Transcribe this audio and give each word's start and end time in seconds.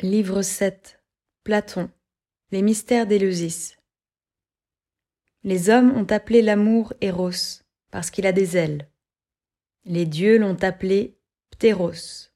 Livre 0.00 0.42
7 0.42 1.00
Platon 1.44 1.88
Les 2.50 2.62
mystères 2.62 3.06
d'Éleusis 3.06 3.76
Les 5.44 5.70
hommes 5.70 5.96
ont 5.96 6.04
appelé 6.10 6.42
l'amour 6.42 6.92
Eros 7.00 7.62
parce 7.92 8.10
qu'il 8.10 8.26
a 8.26 8.32
des 8.32 8.56
ailes. 8.56 8.90
Les 9.84 10.04
dieux 10.04 10.36
l'ont 10.36 10.60
appelé 10.62 11.16
Ptéros 11.50 12.32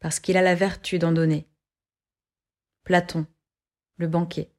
parce 0.00 0.20
qu'il 0.20 0.38
a 0.38 0.42
la 0.42 0.54
vertu 0.54 0.98
d'en 0.98 1.12
donner. 1.12 1.46
Platon, 2.82 3.26
le 3.98 4.08
banquet. 4.08 4.50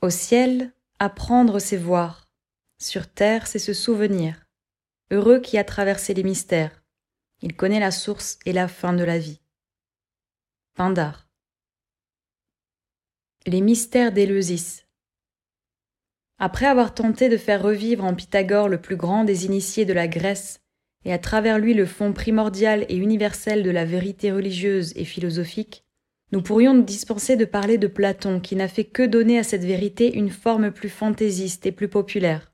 Au 0.00 0.08
ciel, 0.08 0.72
apprendre 0.98 1.58
c'est 1.58 1.76
voir. 1.76 2.30
Sur 2.78 3.06
terre, 3.06 3.46
c'est 3.46 3.58
se 3.58 3.74
souvenir. 3.74 4.46
Heureux 5.10 5.40
qui 5.40 5.58
a 5.58 5.64
traversé 5.64 6.14
les 6.14 6.24
mystères 6.24 6.79
il 7.42 7.56
connaît 7.56 7.80
la 7.80 7.90
source 7.90 8.38
et 8.46 8.52
la 8.52 8.68
fin 8.68 8.92
de 8.92 9.04
la 9.04 9.18
vie. 9.18 9.40
Pindar. 10.74 11.28
Les 13.46 13.60
mystères 13.60 14.12
d'Éleusis. 14.12 14.84
Après 16.38 16.66
avoir 16.66 16.94
tenté 16.94 17.28
de 17.28 17.36
faire 17.36 17.62
revivre 17.62 18.04
en 18.04 18.14
Pythagore 18.14 18.68
le 18.68 18.80
plus 18.80 18.96
grand 18.96 19.24
des 19.24 19.46
initiés 19.46 19.84
de 19.84 19.92
la 19.92 20.08
Grèce, 20.08 20.60
et 21.04 21.12
à 21.12 21.18
travers 21.18 21.58
lui 21.58 21.74
le 21.74 21.86
fond 21.86 22.12
primordial 22.12 22.84
et 22.88 22.96
universel 22.96 23.62
de 23.62 23.70
la 23.70 23.84
vérité 23.84 24.32
religieuse 24.32 24.92
et 24.96 25.04
philosophique, 25.04 25.84
nous 26.32 26.42
pourrions 26.42 26.74
nous 26.74 26.82
dispenser 26.82 27.36
de 27.36 27.44
parler 27.44 27.78
de 27.78 27.88
Platon 27.88 28.40
qui 28.40 28.54
n'a 28.54 28.68
fait 28.68 28.84
que 28.84 29.02
donner 29.02 29.38
à 29.38 29.42
cette 29.42 29.64
vérité 29.64 30.14
une 30.16 30.30
forme 30.30 30.70
plus 30.70 30.88
fantaisiste 30.88 31.66
et 31.66 31.72
plus 31.72 31.88
populaire. 31.88 32.52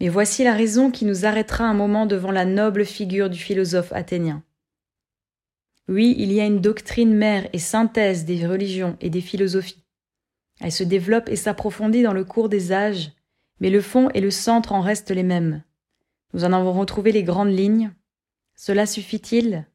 Mais 0.00 0.08
voici 0.08 0.44
la 0.44 0.54
raison 0.54 0.90
qui 0.90 1.04
nous 1.04 1.24
arrêtera 1.24 1.64
un 1.64 1.74
moment 1.74 2.06
devant 2.06 2.30
la 2.30 2.44
noble 2.44 2.84
figure 2.84 3.30
du 3.30 3.38
philosophe 3.38 3.92
athénien. 3.92 4.42
Oui, 5.88 6.14
il 6.18 6.32
y 6.32 6.40
a 6.40 6.44
une 6.44 6.60
doctrine 6.60 7.14
mère 7.14 7.48
et 7.52 7.58
synthèse 7.58 8.24
des 8.24 8.46
religions 8.46 8.96
et 9.00 9.08
des 9.08 9.20
philosophies. 9.20 9.84
Elle 10.60 10.72
se 10.72 10.84
développe 10.84 11.28
et 11.28 11.36
s'approfondit 11.36 12.02
dans 12.02 12.12
le 12.12 12.24
cours 12.24 12.48
des 12.48 12.72
âges, 12.72 13.12
mais 13.60 13.70
le 13.70 13.80
fond 13.80 14.10
et 14.10 14.20
le 14.20 14.30
centre 14.30 14.72
en 14.72 14.80
restent 14.80 15.10
les 15.10 15.22
mêmes. 15.22 15.62
Nous 16.34 16.44
en 16.44 16.52
avons 16.52 16.72
retrouvé 16.72 17.12
les 17.12 17.22
grandes 17.22 17.56
lignes. 17.56 17.92
Cela 18.56 18.84
suffit-il? 18.84 19.66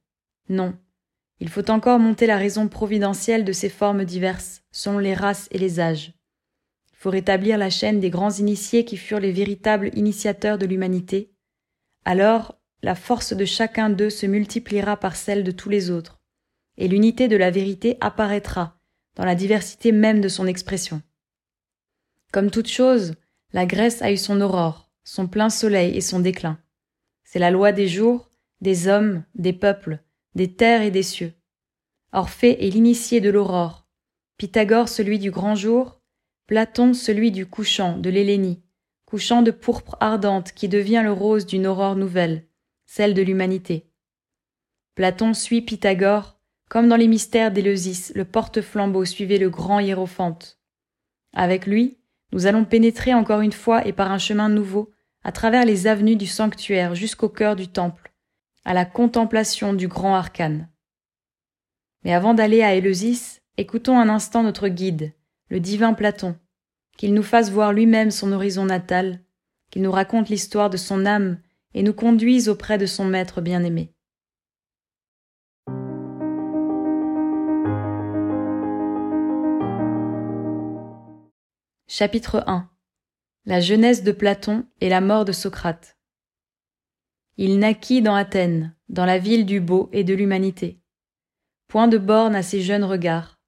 Non. 0.49 0.77
Il 1.39 1.49
faut 1.49 1.71
encore 1.71 1.97
monter 1.97 2.27
la 2.27 2.37
raison 2.37 2.67
providentielle 2.67 3.45
de 3.45 3.53
ces 3.53 3.69
formes 3.69 4.05
diverses, 4.05 4.63
selon 4.71 4.99
les 4.99 5.13
races 5.13 5.47
et 5.51 5.57
les 5.57 5.79
âges 5.79 6.13
faut 7.01 7.09
rétablir 7.09 7.57
la 7.57 7.71
chaîne 7.71 7.99
des 7.99 8.11
grands 8.11 8.29
initiés 8.29 8.85
qui 8.85 8.95
furent 8.95 9.19
les 9.19 9.31
véritables 9.31 9.89
initiateurs 9.95 10.59
de 10.59 10.67
l'humanité, 10.67 11.31
alors 12.05 12.59
la 12.83 12.93
force 12.93 13.33
de 13.33 13.43
chacun 13.43 13.89
d'eux 13.89 14.11
se 14.11 14.27
multipliera 14.27 14.97
par 14.97 15.15
celle 15.15 15.43
de 15.43 15.49
tous 15.49 15.69
les 15.69 15.89
autres, 15.89 16.21
et 16.77 16.87
l'unité 16.87 17.27
de 17.27 17.37
la 17.37 17.49
vérité 17.49 17.97
apparaîtra 18.01 18.77
dans 19.15 19.25
la 19.25 19.33
diversité 19.33 19.91
même 19.91 20.21
de 20.21 20.27
son 20.27 20.45
expression. 20.45 21.01
Comme 22.31 22.51
toute 22.51 22.67
chose, 22.67 23.15
la 23.51 23.65
Grèce 23.65 24.03
a 24.03 24.11
eu 24.11 24.17
son 24.17 24.39
aurore, 24.39 24.91
son 25.03 25.25
plein 25.25 25.49
soleil 25.49 25.97
et 25.97 26.01
son 26.01 26.19
déclin. 26.19 26.59
C'est 27.23 27.39
la 27.39 27.49
loi 27.49 27.71
des 27.71 27.87
jours, 27.87 28.29
des 28.61 28.87
hommes, 28.87 29.23
des 29.33 29.53
peuples, 29.53 30.03
des 30.35 30.53
terres 30.53 30.83
et 30.83 30.91
des 30.91 31.01
cieux. 31.01 31.33
Orphée 32.11 32.63
est 32.63 32.69
l'initié 32.69 33.21
de 33.21 33.31
l'aurore, 33.31 33.87
Pythagore 34.37 34.87
celui 34.87 35.17
du 35.17 35.31
grand 35.31 35.55
jour, 35.55 36.00
Platon 36.51 36.93
celui 36.93 37.31
du 37.31 37.45
couchant, 37.45 37.97
de 37.97 38.09
l'Hélénie, 38.09 38.61
couchant 39.05 39.41
de 39.41 39.51
pourpre 39.51 39.95
ardente 40.01 40.51
qui 40.51 40.67
devient 40.67 40.99
le 41.01 41.13
rose 41.13 41.45
d'une 41.45 41.65
aurore 41.65 41.95
nouvelle, 41.95 42.45
celle 42.85 43.13
de 43.13 43.21
l'humanité. 43.21 43.89
Platon 44.95 45.33
suit 45.33 45.61
Pythagore, 45.61 46.37
comme 46.67 46.89
dans 46.89 46.97
les 46.97 47.07
mystères 47.07 47.53
d'Éleusis, 47.53 48.11
le 48.15 48.25
porte-flambeau 48.25 49.05
suivait 49.05 49.37
le 49.37 49.49
grand 49.49 49.79
hiérophante. 49.79 50.59
Avec 51.31 51.67
lui, 51.67 51.99
nous 52.33 52.47
allons 52.47 52.65
pénétrer 52.65 53.13
encore 53.13 53.39
une 53.39 53.53
fois 53.53 53.87
et 53.87 53.93
par 53.93 54.11
un 54.11 54.17
chemin 54.17 54.49
nouveau, 54.49 54.91
à 55.23 55.31
travers 55.31 55.63
les 55.63 55.87
avenues 55.87 56.17
du 56.17 56.27
sanctuaire 56.27 56.95
jusqu'au 56.95 57.29
cœur 57.29 57.55
du 57.55 57.69
temple, 57.69 58.11
à 58.65 58.73
la 58.73 58.83
contemplation 58.83 59.73
du 59.73 59.87
grand 59.87 60.15
arcane. 60.15 60.67
Mais 62.03 62.11
avant 62.11 62.33
d'aller 62.33 62.61
à 62.61 62.75
Éleusis, 62.75 63.39
écoutons 63.55 63.97
un 63.97 64.09
instant 64.09 64.43
notre 64.43 64.67
guide, 64.67 65.13
le 65.51 65.59
divin 65.59 65.93
Platon, 65.93 66.37
qu'il 66.97 67.13
nous 67.13 67.23
fasse 67.23 67.51
voir 67.51 67.73
lui-même 67.73 68.09
son 68.09 68.31
horizon 68.31 68.63
natal, 68.63 69.19
qu'il 69.69 69.81
nous 69.81 69.91
raconte 69.91 70.29
l'histoire 70.29 70.69
de 70.69 70.77
son 70.77 71.05
âme 71.05 71.41
et 71.73 71.83
nous 71.83 71.93
conduise 71.93 72.47
auprès 72.47 72.77
de 72.77 72.85
son 72.85 73.03
maître 73.03 73.41
bien-aimé. 73.41 73.93
Chapitre 81.89 82.45
1 82.47 82.69
La 83.45 83.59
jeunesse 83.59 84.03
de 84.03 84.13
Platon 84.13 84.65
et 84.79 84.87
la 84.87 85.01
mort 85.01 85.25
de 85.25 85.33
Socrate. 85.33 85.97
Il 87.35 87.59
naquit 87.59 88.01
dans 88.01 88.15
Athènes, 88.15 88.73
dans 88.87 89.05
la 89.05 89.17
ville 89.17 89.45
du 89.45 89.59
beau 89.59 89.89
et 89.91 90.05
de 90.05 90.13
l'humanité. 90.13 90.79
Point 91.67 91.89
de 91.89 91.97
borne 91.97 92.35
à 92.35 92.43
ses 92.43 92.61
jeunes 92.61 92.85
regards. 92.85 93.40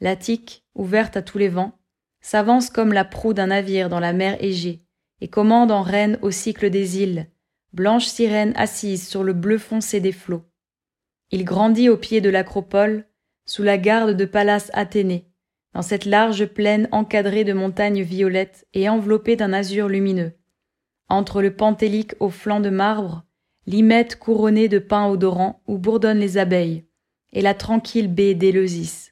L'Attique, 0.00 0.64
ouverte 0.74 1.16
à 1.16 1.22
tous 1.22 1.38
les 1.38 1.48
vents, 1.48 1.78
s'avance 2.20 2.70
comme 2.70 2.92
la 2.92 3.04
proue 3.04 3.34
d'un 3.34 3.48
navire 3.48 3.88
dans 3.88 4.00
la 4.00 4.12
mer 4.12 4.42
Égée, 4.42 4.82
et 5.20 5.28
commande 5.28 5.70
en 5.70 5.82
reine 5.82 6.18
au 6.22 6.30
cycle 6.30 6.70
des 6.70 7.02
îles, 7.02 7.26
blanche 7.72 8.06
sirène 8.06 8.54
assise 8.56 9.06
sur 9.06 9.22
le 9.22 9.32
bleu 9.32 9.58
foncé 9.58 10.00
des 10.00 10.12
flots. 10.12 10.44
Il 11.30 11.44
grandit 11.44 11.88
au 11.88 11.96
pied 11.96 12.20
de 12.20 12.30
l'acropole, 12.30 13.06
sous 13.44 13.62
la 13.62 13.78
garde 13.78 14.16
de 14.16 14.24
Pallas 14.24 14.70
Athénée, 14.72 15.26
dans 15.74 15.82
cette 15.82 16.04
large 16.04 16.46
plaine 16.46 16.88
encadrée 16.92 17.44
de 17.44 17.52
montagnes 17.52 18.02
violettes 18.02 18.66
et 18.74 18.88
enveloppée 18.88 19.36
d'un 19.36 19.52
azur 19.52 19.88
lumineux. 19.88 20.32
Entre 21.08 21.42
le 21.42 21.54
Pentélique 21.54 22.14
aux 22.20 22.30
flancs 22.30 22.60
de 22.60 22.70
marbre, 22.70 23.24
l'Hymette 23.66 24.18
couronnée 24.18 24.68
de 24.68 24.78
pins 24.78 25.08
odorants 25.08 25.62
où 25.66 25.78
bourdonnent 25.78 26.18
les 26.18 26.38
abeilles, 26.38 26.86
et 27.32 27.42
la 27.42 27.54
tranquille 27.54 28.12
baie 28.12 28.34
d'Éleusis. 28.34 29.09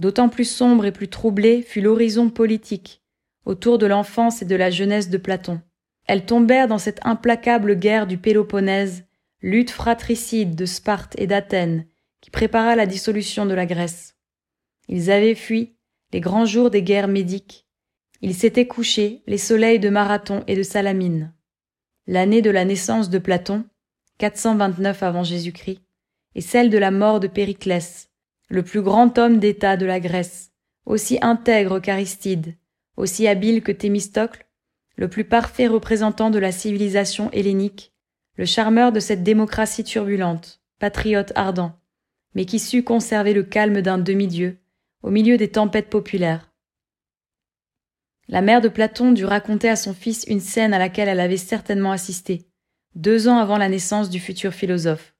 D'autant 0.00 0.30
plus 0.30 0.50
sombre 0.50 0.86
et 0.86 0.92
plus 0.92 1.08
troublé 1.08 1.60
fut 1.60 1.82
l'horizon 1.82 2.30
politique, 2.30 3.02
autour 3.44 3.76
de 3.76 3.84
l'enfance 3.84 4.40
et 4.40 4.46
de 4.46 4.56
la 4.56 4.70
jeunesse 4.70 5.10
de 5.10 5.18
Platon. 5.18 5.60
Elles 6.06 6.24
tombèrent 6.24 6.68
dans 6.68 6.78
cette 6.78 7.04
implacable 7.04 7.76
guerre 7.76 8.06
du 8.06 8.16
Péloponnèse, 8.16 9.04
lutte 9.42 9.68
fratricide 9.68 10.54
de 10.54 10.64
Sparte 10.64 11.16
et 11.18 11.26
d'Athènes, 11.26 11.84
qui 12.22 12.30
prépara 12.30 12.76
la 12.76 12.86
dissolution 12.86 13.44
de 13.44 13.52
la 13.52 13.66
Grèce. 13.66 14.16
Ils 14.88 15.10
avaient 15.10 15.34
fui 15.34 15.76
les 16.14 16.20
grands 16.20 16.46
jours 16.46 16.70
des 16.70 16.82
guerres 16.82 17.06
médiques. 17.06 17.66
Ils 18.22 18.34
s'étaient 18.34 18.66
couchés 18.66 19.22
les 19.26 19.36
soleils 19.36 19.80
de 19.80 19.90
Marathon 19.90 20.44
et 20.46 20.56
de 20.56 20.62
Salamine. 20.62 21.34
L'année 22.06 22.40
de 22.40 22.50
la 22.50 22.64
naissance 22.64 23.10
de 23.10 23.18
Platon, 23.18 23.66
429 24.16 25.02
avant 25.02 25.24
Jésus-Christ, 25.24 25.82
et 26.34 26.40
celle 26.40 26.70
de 26.70 26.78
la 26.78 26.90
mort 26.90 27.20
de 27.20 27.26
Périclès, 27.26 28.09
le 28.50 28.64
plus 28.64 28.82
grand 28.82 29.16
homme 29.16 29.38
d'État 29.38 29.76
de 29.76 29.86
la 29.86 30.00
Grèce, 30.00 30.50
aussi 30.84 31.18
intègre 31.22 31.78
qu'Aristide, 31.78 32.56
aussi 32.96 33.28
habile 33.28 33.62
que 33.62 33.70
Thémistocle, 33.70 34.44
le 34.96 35.08
plus 35.08 35.24
parfait 35.24 35.68
représentant 35.68 36.30
de 36.30 36.38
la 36.40 36.50
civilisation 36.50 37.30
hellénique, 37.30 37.92
le 38.36 38.44
charmeur 38.44 38.90
de 38.90 38.98
cette 38.98 39.22
démocratie 39.22 39.84
turbulente, 39.84 40.60
patriote 40.80 41.32
ardent, 41.36 41.78
mais 42.34 42.44
qui 42.44 42.58
sut 42.58 42.82
conserver 42.82 43.34
le 43.34 43.44
calme 43.44 43.82
d'un 43.82 43.98
demi-dieu 43.98 44.58
au 45.04 45.10
milieu 45.10 45.36
des 45.36 45.48
tempêtes 45.48 45.88
populaires. 45.88 46.52
La 48.26 48.42
mère 48.42 48.60
de 48.60 48.68
Platon 48.68 49.12
dut 49.12 49.24
raconter 49.24 49.68
à 49.68 49.76
son 49.76 49.94
fils 49.94 50.24
une 50.26 50.40
scène 50.40 50.74
à 50.74 50.78
laquelle 50.78 51.08
elle 51.08 51.20
avait 51.20 51.36
certainement 51.36 51.92
assisté, 51.92 52.48
deux 52.96 53.28
ans 53.28 53.38
avant 53.38 53.58
la 53.58 53.68
naissance 53.68 54.10
du 54.10 54.18
futur 54.18 54.52
philosophe. 54.52 55.14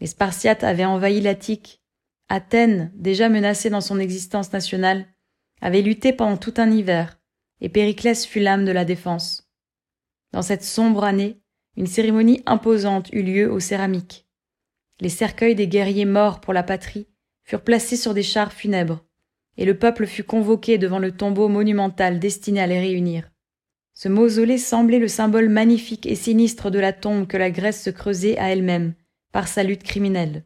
Les 0.00 0.06
Spartiates 0.06 0.64
avaient 0.64 0.84
envahi 0.86 1.20
l'Attique 1.20 1.82
Athènes, 2.28 2.90
déjà 2.94 3.28
menacée 3.28 3.70
dans 3.70 3.80
son 3.80 4.00
existence 4.00 4.52
nationale, 4.52 5.06
avait 5.60 5.82
lutté 5.82 6.12
pendant 6.12 6.36
tout 6.36 6.54
un 6.56 6.70
hiver, 6.70 7.20
et 7.60 7.68
Périclès 7.68 8.26
fut 8.26 8.40
l'âme 8.40 8.64
de 8.64 8.72
la 8.72 8.84
défense. 8.84 9.48
Dans 10.32 10.42
cette 10.42 10.64
sombre 10.64 11.04
année, 11.04 11.40
une 11.76 11.86
cérémonie 11.86 12.42
imposante 12.46 13.10
eut 13.12 13.22
lieu 13.22 13.50
aux 13.50 13.60
céramiques. 13.60 14.26
Les 15.00 15.08
cercueils 15.08 15.54
des 15.54 15.68
guerriers 15.68 16.04
morts 16.04 16.40
pour 16.40 16.52
la 16.52 16.62
patrie 16.62 17.06
furent 17.44 17.62
placés 17.62 17.96
sur 17.96 18.12
des 18.12 18.22
chars 18.22 18.52
funèbres, 18.52 19.04
et 19.56 19.64
le 19.64 19.78
peuple 19.78 20.06
fut 20.06 20.24
convoqué 20.24 20.78
devant 20.78 20.98
le 20.98 21.12
tombeau 21.12 21.48
monumental 21.48 22.18
destiné 22.18 22.60
à 22.60 22.66
les 22.66 22.80
réunir. 22.80 23.30
Ce 23.94 24.08
mausolée 24.08 24.58
semblait 24.58 24.98
le 24.98 25.08
symbole 25.08 25.48
magnifique 25.48 26.06
et 26.06 26.16
sinistre 26.16 26.70
de 26.70 26.78
la 26.78 26.92
tombe 26.92 27.26
que 27.26 27.36
la 27.36 27.50
Grèce 27.50 27.82
se 27.82 27.90
creusait 27.90 28.36
à 28.36 28.50
elle-même 28.50 28.94
par 29.32 29.48
sa 29.48 29.62
lutte 29.62 29.84
criminelle. 29.84 30.44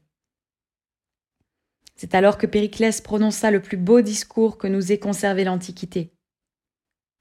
C'est 2.00 2.14
alors 2.14 2.38
que 2.38 2.46
Périclès 2.46 2.98
prononça 3.02 3.50
le 3.50 3.60
plus 3.60 3.76
beau 3.76 4.00
discours 4.00 4.56
que 4.56 4.66
nous 4.66 4.90
ait 4.90 4.98
conservé 4.98 5.44
l'Antiquité. 5.44 6.14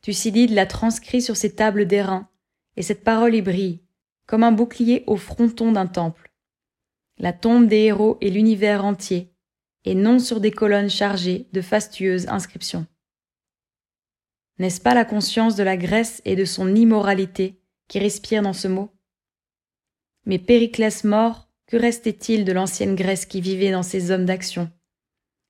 Thucydide 0.02 0.52
l'a 0.52 0.66
transcrit 0.66 1.22
sur 1.22 1.36
ses 1.36 1.54
tables 1.54 1.86
d'airain, 1.86 2.30
et 2.78 2.82
cette 2.82 3.04
parole 3.04 3.36
y 3.36 3.42
brille, 3.42 3.84
comme 4.26 4.42
un 4.42 4.54
bouclier 4.54 5.04
au 5.06 5.18
fronton 5.18 5.74
d'un 5.74 5.86
temple. 5.86 6.32
la 7.18 7.34
tombe 7.34 7.68
des 7.68 7.88
héros 7.88 8.18
et 8.22 8.30
l'univers 8.30 8.86
entier, 8.86 9.34
et 9.84 9.96
non 9.96 10.18
sur 10.18 10.40
des 10.40 10.52
colonnes 10.52 10.90
chargées 10.90 11.50
de 11.52 11.62
fastueuses 11.62 12.30
inscriptions. 12.30 12.88
N'est-ce 14.60 14.80
pas 14.80 14.94
la 14.94 15.04
conscience 15.04 15.58
de 15.58 15.64
la 15.64 15.76
Grèce 15.76 16.22
et 16.24 16.38
de 16.38 16.46
son 16.46 16.74
immoralité 16.74 17.62
qui 17.90 18.00
respire 18.00 18.44
dans 18.44 18.54
ce 18.54 18.70
mot? 18.70 18.96
Mais 20.26 20.40
Périclès 20.40 21.04
mort, 21.04 21.49
que 21.70 21.78
restait-il 21.78 22.46
de 22.46 22.52
l'ancienne 22.52 22.96
Grèce 22.96 23.28
qui 23.28 23.42
vivait 23.42 23.70
dans 23.70 23.84
ces 23.84 24.10
hommes 24.10 24.26
d'action? 24.26 24.72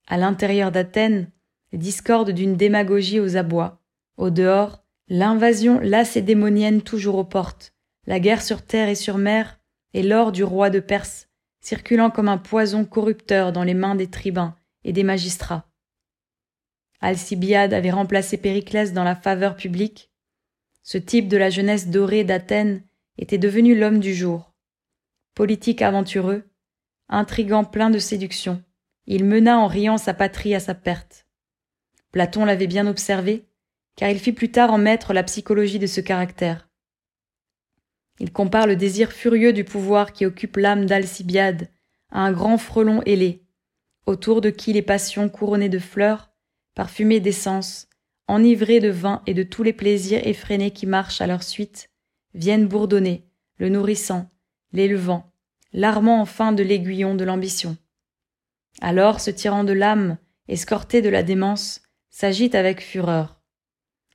À 0.06 0.18
l'intérieur 0.18 0.70
d'Athènes, 0.70 1.32
les 1.72 1.78
discordes 1.78 2.32
d'une 2.32 2.58
démagogie 2.58 3.22
aux 3.22 3.38
abois, 3.38 3.82
au 4.18 4.30
dehors, 4.30 4.84
l'invasion 5.08 5.80
lacédémonienne 5.80 6.82
toujours 6.82 7.16
aux 7.16 7.24
portes, 7.24 7.72
la 8.06 8.20
guerre 8.20 8.42
sur 8.42 8.64
terre 8.64 8.90
et 8.90 8.96
sur 8.96 9.18
mer, 9.18 9.62
et 9.94 10.04
l'or 10.04 10.34
du 10.34 10.44
roi 10.44 10.70
de 10.70 10.82
Perse, 10.82 11.30
circulant 11.62 12.10
comme 12.12 12.28
un 12.28 12.38
poison 12.38 12.84
corrupteur 12.84 13.54
dans 13.54 13.64
les 13.64 13.74
mains 13.74 13.96
des 13.96 14.10
tribuns 14.10 14.58
et 14.84 14.92
des 14.92 15.04
magistrats. 15.04 15.70
Alcibiade 17.00 17.74
avait 17.74 17.92
remplacé 17.92 18.36
Périclès 18.36 18.92
dans 18.92 19.06
la 19.06 19.16
faveur 19.16 19.56
publique. 19.56 20.12
Ce 20.84 20.98
type 20.98 21.30
de 21.30 21.38
la 21.38 21.50
jeunesse 21.50 21.88
dorée 21.88 22.26
d'Athènes 22.26 22.84
était 23.18 23.38
devenu 23.38 23.74
l'homme 23.74 24.02
du 24.02 24.14
jour. 24.14 24.49
Politique 25.36 25.82
aventureux, 25.82 26.50
intrigant 27.08 27.64
plein 27.64 27.90
de 27.90 28.00
séduction, 28.00 28.64
il 29.06 29.26
mena 29.26 29.58
en 29.58 29.68
riant 29.68 29.98
sa 29.98 30.14
patrie 30.14 30.54
à 30.54 30.60
sa 30.60 30.76
perte. 30.76 31.26
Platon 32.12 32.46
l'avait 32.46 32.68
bien 32.68 32.88
observé, 32.88 33.48
car 33.96 34.10
il 34.10 34.20
fit 34.20 34.34
plus 34.34 34.52
tard 34.52 34.72
en 34.72 34.78
maître 34.78 35.14
la 35.14 35.24
psychologie 35.24 35.80
de 35.80 35.88
ce 35.88 36.02
caractère. 36.02 36.70
Il 38.20 38.32
compare 38.32 38.68
le 38.68 38.76
désir 38.76 39.12
furieux 39.12 39.54
du 39.54 39.64
pouvoir 39.64 40.14
qui 40.14 40.26
occupe 40.26 40.58
l'âme 40.58 40.86
d'Alcibiade 40.86 41.70
à 42.12 42.22
un 42.22 42.32
grand 42.32 42.58
frelon 42.58 43.02
ailé, 43.04 43.46
autour 44.06 44.42
de 44.42 44.50
qui 44.50 44.74
les 44.74 44.82
passions 44.82 45.30
couronnées 45.30 45.70
de 45.70 45.80
fleurs, 45.80 46.32
parfumées 46.76 47.20
d'essence, 47.20 47.88
enivrées 48.28 48.80
de 48.80 48.90
vin 48.90 49.22
et 49.26 49.34
de 49.34 49.44
tous 49.44 49.64
les 49.64 49.74
plaisirs 49.74 50.26
effrénés 50.26 50.72
qui 50.72 50.86
marchent 50.86 51.22
à 51.22 51.28
leur 51.28 51.44
suite, 51.44 51.90
viennent 52.34 52.68
bourdonner, 52.68 53.26
le 53.58 53.70
nourrissant, 53.70 54.30
l'élevant, 54.72 55.32
l'armant 55.74 56.22
enfin 56.22 56.52
de 56.52 56.64
l'aiguillon 56.64 57.16
de 57.16 57.24
l'ambition. 57.24 57.78
Alors 58.82 59.20
ce 59.20 59.32
tyran 59.32 59.64
de 59.64 59.74
l'âme, 59.74 60.18
escorté 60.48 61.02
de 61.02 61.10
la 61.10 61.24
démence, 61.24 61.82
s'agite 62.10 62.56
avec 62.56 62.82
fureur. 62.82 63.42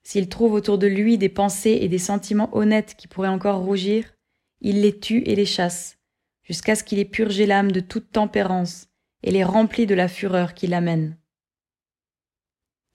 S'il 0.03 0.29
trouve 0.29 0.53
autour 0.53 0.79
de 0.79 0.87
lui 0.87 1.17
des 1.17 1.29
pensées 1.29 1.79
et 1.81 1.89
des 1.89 1.99
sentiments 1.99 2.55
honnêtes 2.57 2.95
qui 2.97 3.09
pourraient 3.09 3.29
encore 3.29 3.61
rougir, 3.61 4.15
il 4.61 4.83
les 4.83 4.99
tue 4.99 5.23
et 5.27 5.35
les 5.35 5.47
chasse, 5.47 5.99
jusqu'à 6.43 6.75
ce 6.75 6.85
qu'il 6.85 6.99
ait 6.99 7.05
purgé 7.05 7.47
l'âme 7.47 7.73
de 7.73 7.81
toute 7.81 8.13
tempérance 8.13 8.89
et 9.23 9.31
les 9.31 9.45
remplit 9.45 9.87
de 9.87 9.95
la 9.95 10.09
fureur 10.09 10.55
qui 10.55 10.67
l'amène. 10.67 11.17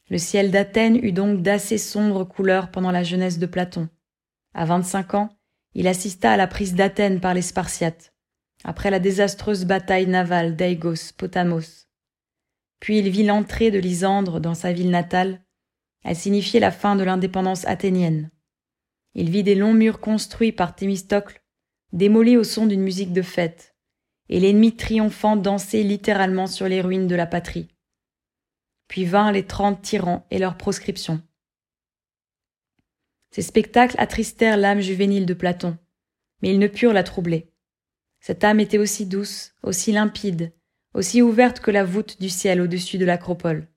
Le 0.10 0.18
ciel 0.18 0.52
d'Athènes 0.52 0.98
eut 1.04 1.12
donc 1.12 1.42
d'assez 1.42 1.78
sombres 1.78 2.24
couleurs 2.24 2.72
pendant 2.72 2.92
la 2.92 3.04
jeunesse 3.04 3.38
de 3.38 3.46
Platon. 3.46 3.90
À 4.54 4.66
vingt-cinq 4.66 5.14
ans, 5.14 5.30
il 5.74 5.88
assista 5.88 6.32
à 6.32 6.38
la 6.38 6.48
prise 6.48 6.76
d'Athènes 6.76 7.20
par 7.20 7.34
les 7.34 7.42
Spartiates, 7.42 8.14
après 8.64 8.92
la 8.92 9.00
désastreuse 9.00 9.66
bataille 9.66 10.08
navale 10.08 10.56
d'Aigos 10.56 11.14
Potamos. 11.18 11.88
Puis 12.80 13.00
il 13.00 13.10
vit 13.10 13.24
l'entrée 13.24 13.72
de 13.72 13.80
Lysandre 13.80 14.40
dans 14.40 14.56
sa 14.56 14.74
ville 14.74 14.90
natale, 14.90 15.42
elle 16.04 16.16
signifiait 16.16 16.60
la 16.60 16.72
fin 16.72 16.96
de 16.96 17.04
l'indépendance 17.04 17.66
athénienne. 17.66 18.32
Il 19.16 19.30
vit 19.30 19.44
des 19.44 19.56
longs 19.56 19.74
murs 19.74 20.00
construits 20.00 20.52
par 20.52 20.76
Thémistocle, 20.76 21.42
démolis 21.92 22.38
au 22.38 22.44
son 22.44 22.66
d'une 22.66 22.82
musique 22.82 23.14
de 23.14 23.22
fête, 23.22 23.76
et 24.30 24.40
l'ennemi 24.40 24.76
triomphant 24.76 25.36
danser 25.36 25.84
littéralement 25.84 26.48
sur 26.48 26.68
les 26.68 26.82
ruines 26.82 27.08
de 27.08 27.16
la 27.16 27.26
patrie. 27.26 27.68
Puis 28.88 29.06
vinrent 29.06 29.32
les 29.32 29.46
trente 29.46 29.82
tyrans 29.82 30.26
et 30.32 30.40
leurs 30.40 30.58
proscriptions. 30.58 31.22
Ces 33.32 33.42
spectacles 33.42 33.96
attristèrent 34.00 34.58
l'âme 34.58 34.82
juvénile 34.82 35.26
de 35.26 35.34
Platon, 35.34 35.78
mais 36.42 36.50
ils 36.50 36.60
ne 36.60 36.68
purent 36.68 36.94
la 36.94 37.04
troubler. 37.04 37.52
Cette 38.20 38.44
âme 38.44 38.60
était 38.60 38.78
aussi 38.78 39.06
douce, 39.06 39.54
aussi 39.64 39.92
limpide, 39.92 40.52
aussi 40.94 41.22
ouverte 41.22 41.60
que 41.60 41.72
la 41.72 41.84
voûte 41.84 42.20
du 42.20 42.30
ciel 42.30 42.62
au-dessus 42.62 42.98
de 42.98 43.06
l'acropole. 43.06 43.68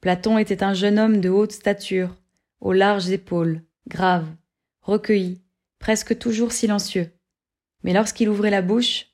Platon 0.00 0.38
était 0.38 0.62
un 0.62 0.74
jeune 0.74 0.98
homme 0.98 1.20
de 1.20 1.28
haute 1.28 1.52
stature, 1.52 2.16
aux 2.60 2.72
larges 2.72 3.10
épaules, 3.10 3.62
grave, 3.88 4.28
recueilli, 4.82 5.40
presque 5.78 6.18
toujours 6.18 6.52
silencieux. 6.52 7.10
Mais 7.82 7.92
lorsqu'il 7.92 8.28
ouvrait 8.28 8.50
la 8.50 8.62
bouche, 8.62 9.06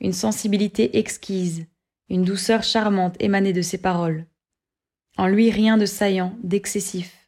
une 0.00 0.12
sensibilité 0.12 0.98
exquise, 0.98 1.66
une 2.08 2.24
douceur 2.24 2.62
charmante 2.62 3.16
émanait 3.20 3.52
de 3.52 3.62
ses 3.62 3.78
paroles. 3.78 4.26
En 5.16 5.26
lui 5.26 5.50
rien 5.50 5.76
de 5.76 5.86
saillant, 5.86 6.36
d'excessif. 6.42 7.19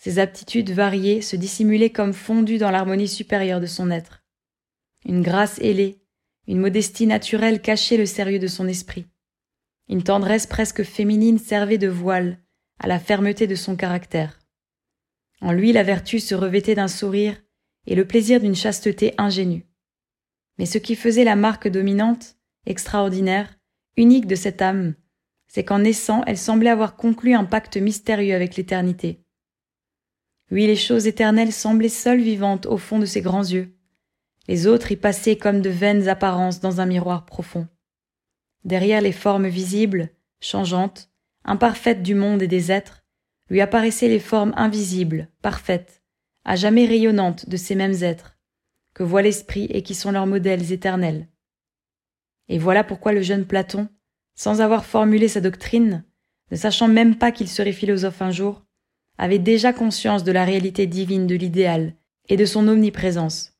Ses 0.00 0.18
aptitudes 0.18 0.70
variées 0.70 1.20
se 1.20 1.36
dissimulaient 1.36 1.90
comme 1.90 2.14
fondues 2.14 2.56
dans 2.56 2.70
l'harmonie 2.70 3.06
supérieure 3.06 3.60
de 3.60 3.66
son 3.66 3.90
être. 3.90 4.24
Une 5.04 5.20
grâce 5.20 5.58
ailée, 5.58 6.00
une 6.46 6.58
modestie 6.58 7.06
naturelle 7.06 7.60
cachaient 7.60 7.98
le 7.98 8.06
sérieux 8.06 8.38
de 8.38 8.46
son 8.46 8.66
esprit. 8.66 9.04
Une 9.90 10.02
tendresse 10.02 10.46
presque 10.46 10.84
féminine 10.84 11.38
servait 11.38 11.76
de 11.76 11.88
voile 11.88 12.38
à 12.78 12.88
la 12.88 12.98
fermeté 12.98 13.46
de 13.46 13.54
son 13.54 13.76
caractère. 13.76 14.40
En 15.42 15.52
lui 15.52 15.70
la 15.70 15.82
vertu 15.82 16.18
se 16.18 16.34
revêtait 16.34 16.74
d'un 16.74 16.88
sourire 16.88 17.36
et 17.86 17.94
le 17.94 18.06
plaisir 18.06 18.40
d'une 18.40 18.56
chasteté 18.56 19.12
ingénue. 19.18 19.66
Mais 20.56 20.64
ce 20.64 20.78
qui 20.78 20.96
faisait 20.96 21.24
la 21.24 21.36
marque 21.36 21.68
dominante, 21.68 22.38
extraordinaire, 22.64 23.54
unique 23.98 24.26
de 24.26 24.34
cette 24.34 24.62
âme, 24.62 24.94
c'est 25.46 25.64
qu'en 25.64 25.80
naissant 25.80 26.24
elle 26.26 26.38
semblait 26.38 26.70
avoir 26.70 26.96
conclu 26.96 27.34
un 27.34 27.44
pacte 27.44 27.76
mystérieux 27.76 28.34
avec 28.34 28.56
l'éternité. 28.56 29.26
Oui, 30.50 30.66
les 30.66 30.76
choses 30.76 31.06
éternelles 31.06 31.52
semblaient 31.52 31.88
seules 31.88 32.20
vivantes 32.20 32.66
au 32.66 32.76
fond 32.76 32.98
de 32.98 33.06
ses 33.06 33.20
grands 33.20 33.44
yeux. 33.44 33.72
Les 34.48 34.66
autres 34.66 34.90
y 34.90 34.96
passaient 34.96 35.36
comme 35.36 35.60
de 35.60 35.70
vaines 35.70 36.08
apparences 36.08 36.60
dans 36.60 36.80
un 36.80 36.86
miroir 36.86 37.24
profond. 37.24 37.68
Derrière 38.64 39.00
les 39.00 39.12
formes 39.12 39.46
visibles, 39.46 40.10
changeantes, 40.40 41.10
imparfaites 41.44 42.02
du 42.02 42.14
monde 42.14 42.42
et 42.42 42.48
des 42.48 42.72
êtres, 42.72 43.04
lui 43.48 43.60
apparaissaient 43.60 44.08
les 44.08 44.18
formes 44.18 44.52
invisibles, 44.56 45.28
parfaites, 45.40 46.02
à 46.44 46.56
jamais 46.56 46.86
rayonnantes 46.86 47.48
de 47.48 47.56
ces 47.56 47.74
mêmes 47.74 48.02
êtres, 48.02 48.38
que 48.94 49.02
voit 49.02 49.22
l'esprit 49.22 49.66
et 49.70 49.82
qui 49.82 49.94
sont 49.94 50.12
leurs 50.12 50.26
modèles 50.26 50.72
éternels. 50.72 51.28
Et 52.48 52.58
voilà 52.58 52.82
pourquoi 52.82 53.12
le 53.12 53.22
jeune 53.22 53.46
Platon, 53.46 53.88
sans 54.34 54.60
avoir 54.60 54.84
formulé 54.84 55.28
sa 55.28 55.40
doctrine, 55.40 56.04
ne 56.50 56.56
sachant 56.56 56.88
même 56.88 57.16
pas 57.16 57.30
qu'il 57.30 57.48
serait 57.48 57.72
philosophe 57.72 58.22
un 58.22 58.32
jour, 58.32 58.64
avait 59.20 59.38
déjà 59.38 59.74
conscience 59.74 60.24
de 60.24 60.32
la 60.32 60.46
réalité 60.46 60.86
divine 60.86 61.26
de 61.26 61.34
l'idéal 61.34 61.94
et 62.30 62.38
de 62.38 62.46
son 62.46 62.66
omniprésence. 62.66 63.52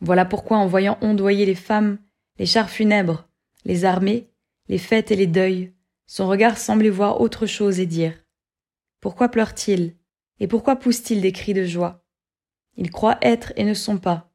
Voilà 0.00 0.26
pourquoi 0.26 0.58
en 0.58 0.66
voyant 0.66 0.98
ondoyer 1.00 1.46
les 1.46 1.54
femmes, 1.54 1.96
les 2.38 2.44
chars 2.44 2.68
funèbres, 2.68 3.26
les 3.64 3.86
armées, 3.86 4.28
les 4.68 4.76
fêtes 4.76 5.10
et 5.10 5.16
les 5.16 5.26
deuils, 5.26 5.72
son 6.06 6.28
regard 6.28 6.58
semblait 6.58 6.90
voir 6.90 7.22
autre 7.22 7.46
chose 7.46 7.80
et 7.80 7.86
dire 7.86 8.12
Pourquoi 9.00 9.30
pleure-t-il 9.30 9.96
Et 10.38 10.48
pourquoi 10.48 10.76
pousse-t-il 10.76 11.22
des 11.22 11.32
cris 11.32 11.54
de 11.54 11.64
joie? 11.64 12.04
Ils 12.76 12.90
croient 12.90 13.18
être 13.22 13.54
et 13.56 13.64
ne 13.64 13.72
sont 13.72 13.96
pas. 13.96 14.30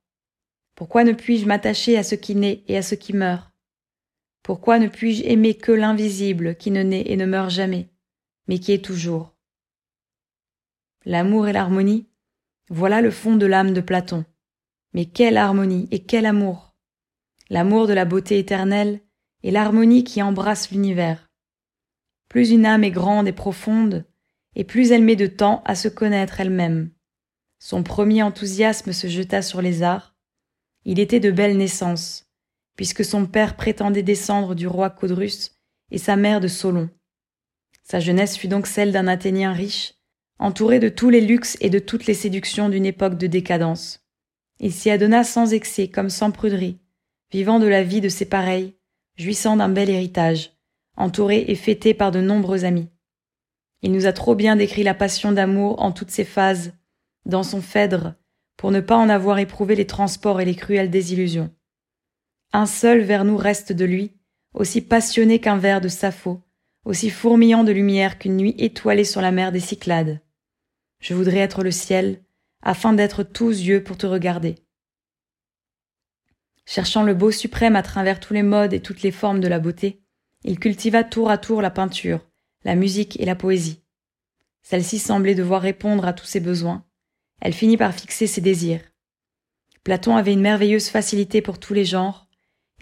Pourquoi 0.74 1.04
ne 1.04 1.12
puis-je 1.12 1.46
m'attacher 1.46 1.96
à 1.96 2.02
ce 2.02 2.16
qui 2.16 2.34
naît 2.34 2.64
et 2.68 2.76
à 2.76 2.82
ce 2.82 2.96
qui 2.96 3.14
meurt? 3.14 3.52
Pourquoi 4.42 4.80
ne 4.80 4.88
puis-je 4.88 5.26
aimer 5.26 5.54
que 5.54 5.72
l'invisible 5.72 6.56
qui 6.56 6.72
ne 6.72 6.82
naît 6.82 7.04
et 7.06 7.18
ne 7.18 7.28
meurt 7.28 7.52
jamais, 7.52 7.92
mais 8.48 8.58
qui 8.58 8.72
est 8.72 8.84
toujours? 8.84 9.36
L'amour 11.06 11.48
et 11.48 11.54
l'harmonie, 11.54 12.10
voilà 12.70 13.02
le 13.02 13.10
fond 13.10 13.36
de 13.36 13.46
l'âme 13.46 13.74
de 13.74 13.82
Platon. 13.82 14.26
Mais 14.94 15.06
quelle 15.06 15.38
harmonie 15.38 15.88
et 15.92 16.04
quel 16.04 16.26
amour 16.26 16.76
L'amour 17.50 17.88
de 17.88 17.94
la 17.94 18.06
beauté 18.06 18.38
éternelle 18.38 19.02
et 19.44 19.52
l'harmonie 19.52 20.04
qui 20.04 20.22
embrasse 20.22 20.72
l'univers. 20.72 21.30
Plus 22.28 22.52
une 22.52 22.66
âme 22.66 22.84
est 22.84 22.92
grande 22.92 23.28
et 23.28 23.34
profonde, 23.34 24.06
et 24.56 24.64
plus 24.64 24.92
elle 24.92 25.04
met 25.04 25.16
de 25.16 25.28
temps 25.28 25.64
à 25.66 25.76
se 25.76 25.88
connaître 25.88 26.42
elle-même. 26.42 26.92
Son 27.60 27.82
premier 27.82 28.22
enthousiasme 28.22 28.94
se 28.94 29.08
jeta 29.08 29.42
sur 29.42 29.62
les 29.62 29.84
arts. 29.84 30.16
Il 30.86 31.00
était 31.00 31.20
de 31.20 31.32
belle 31.32 31.58
naissance, 31.58 32.28
puisque 32.76 33.06
son 33.06 33.26
père 33.26 33.56
prétendait 33.56 34.04
descendre 34.04 34.54
du 34.54 34.68
roi 34.68 34.90
Codrus 34.90 35.58
et 35.92 35.98
sa 35.98 36.16
mère 36.16 36.40
de 36.40 36.48
Solon. 36.48 36.90
Sa 37.84 38.00
jeunesse 38.00 38.38
fut 38.38 38.48
donc 38.48 38.68
celle 38.68 38.92
d'un 38.92 39.08
Athénien 39.08 39.54
riche, 39.54 39.96
entouré 40.40 40.80
de 40.80 40.90
tous 40.90 41.10
les 41.10 41.22
luxes 41.22 41.58
et 41.60 41.70
de 41.70 41.80
toutes 41.80 42.06
les 42.06 42.14
séductions 42.14 42.70
d'une 42.70 42.86
époque 42.86 43.18
de 43.18 43.28
décadence. 43.28 44.06
Il 44.60 44.74
s'y 44.74 44.90
adonna 44.90 45.24
sans 45.24 45.54
excès 45.54 45.90
comme 45.90 46.10
sans 46.10 46.32
pruderie, 46.32 46.80
vivant 47.32 47.60
de 47.60 47.68
la 47.68 47.84
vie 47.84 48.02
de 48.02 48.10
ses 48.10 48.26
pareils, 48.26 48.76
jouissant 49.18 49.58
d'un 49.58 49.70
bel 49.70 49.90
héritage, 49.90 50.54
entouré 50.96 51.46
et 51.48 51.56
fêté 51.56 51.94
par 51.94 52.12
de 52.12 52.22
nombreux 52.22 52.64
amis. 52.64 52.90
Il 53.82 53.92
nous 53.92 54.06
a 54.06 54.14
trop 54.14 54.36
bien 54.36 54.56
décrit 54.56 54.84
la 54.84 54.94
passion 54.94 55.32
d'amour 55.32 55.82
en 55.82 55.92
toutes 55.92 56.12
ses 56.12 56.26
phases, 56.26 56.74
dans 57.26 57.44
son 57.44 57.62
Phèdre, 57.62 58.16
pour 58.58 58.72
ne 58.72 58.82
pas 58.82 58.98
en 58.98 59.08
avoir 59.08 59.40
éprouvé 59.40 59.76
les 59.76 59.88
transports 59.88 60.42
et 60.42 60.46
les 60.46 60.56
cruelles 60.56 60.90
désillusions. 60.90 61.54
Un 62.52 62.66
seul 62.66 63.02
vers 63.02 63.24
nous 63.24 63.38
reste 63.38 63.72
de 63.72 63.86
lui, 63.86 64.12
aussi 64.54 64.82
passionné 64.82 65.40
qu'un 65.40 65.58
vers 65.58 65.82
de 65.82 65.88
Sappho, 65.88 66.42
aussi 66.84 67.10
fourmillant 67.10 67.64
de 67.64 67.72
lumière 67.72 68.18
qu'une 68.18 68.36
nuit 68.36 68.56
étoilée 68.58 69.04
sur 69.04 69.22
la 69.22 69.32
mer 69.32 69.52
des 69.52 69.60
Cyclades. 69.60 70.20
Je 71.00 71.14
voudrais 71.14 71.38
être 71.38 71.64
le 71.64 71.72
ciel, 71.72 72.22
afin 72.62 72.94
d'être 72.94 73.24
tous 73.24 73.62
yeux 73.62 73.84
pour 73.84 73.98
te 73.98 74.06
regarder. 74.06 74.56
Cherchant 76.66 77.04
le 77.04 77.14
beau 77.14 77.32
suprême 77.32 77.76
à 77.76 77.84
travers 77.84 78.20
tous 78.20 78.34
les 78.34 78.44
modes 78.44 78.74
et 78.74 78.82
toutes 78.82 79.02
les 79.02 79.12
formes 79.12 79.40
de 79.40 79.48
la 79.48 79.60
beauté, 79.60 80.02
il 80.44 80.60
cultiva 80.60 81.04
tour 81.04 81.30
à 81.30 81.38
tour 81.38 81.62
la 81.62 81.72
peinture, 81.72 82.20
la 82.64 82.76
musique 82.76 83.20
et 83.20 83.26
la 83.26 83.36
poésie. 83.36 83.82
Celle-ci 84.62 85.00
semblait 85.00 85.36
devoir 85.36 85.62
répondre 85.62 86.06
à 86.06 86.14
tous 86.14 86.26
ses 86.26 86.40
besoins. 86.40 86.86
Elle 87.42 87.54
finit 87.54 87.78
par 87.78 87.94
fixer 87.94 88.28
ses 88.28 88.42
désirs. 88.42 88.82
Platon 89.84 90.16
avait 90.16 90.34
une 90.34 90.42
merveilleuse 90.42 90.90
facilité 90.90 91.42
pour 91.42 91.60
tous 91.60 91.74
les 91.74 91.86
genres. 91.86 92.28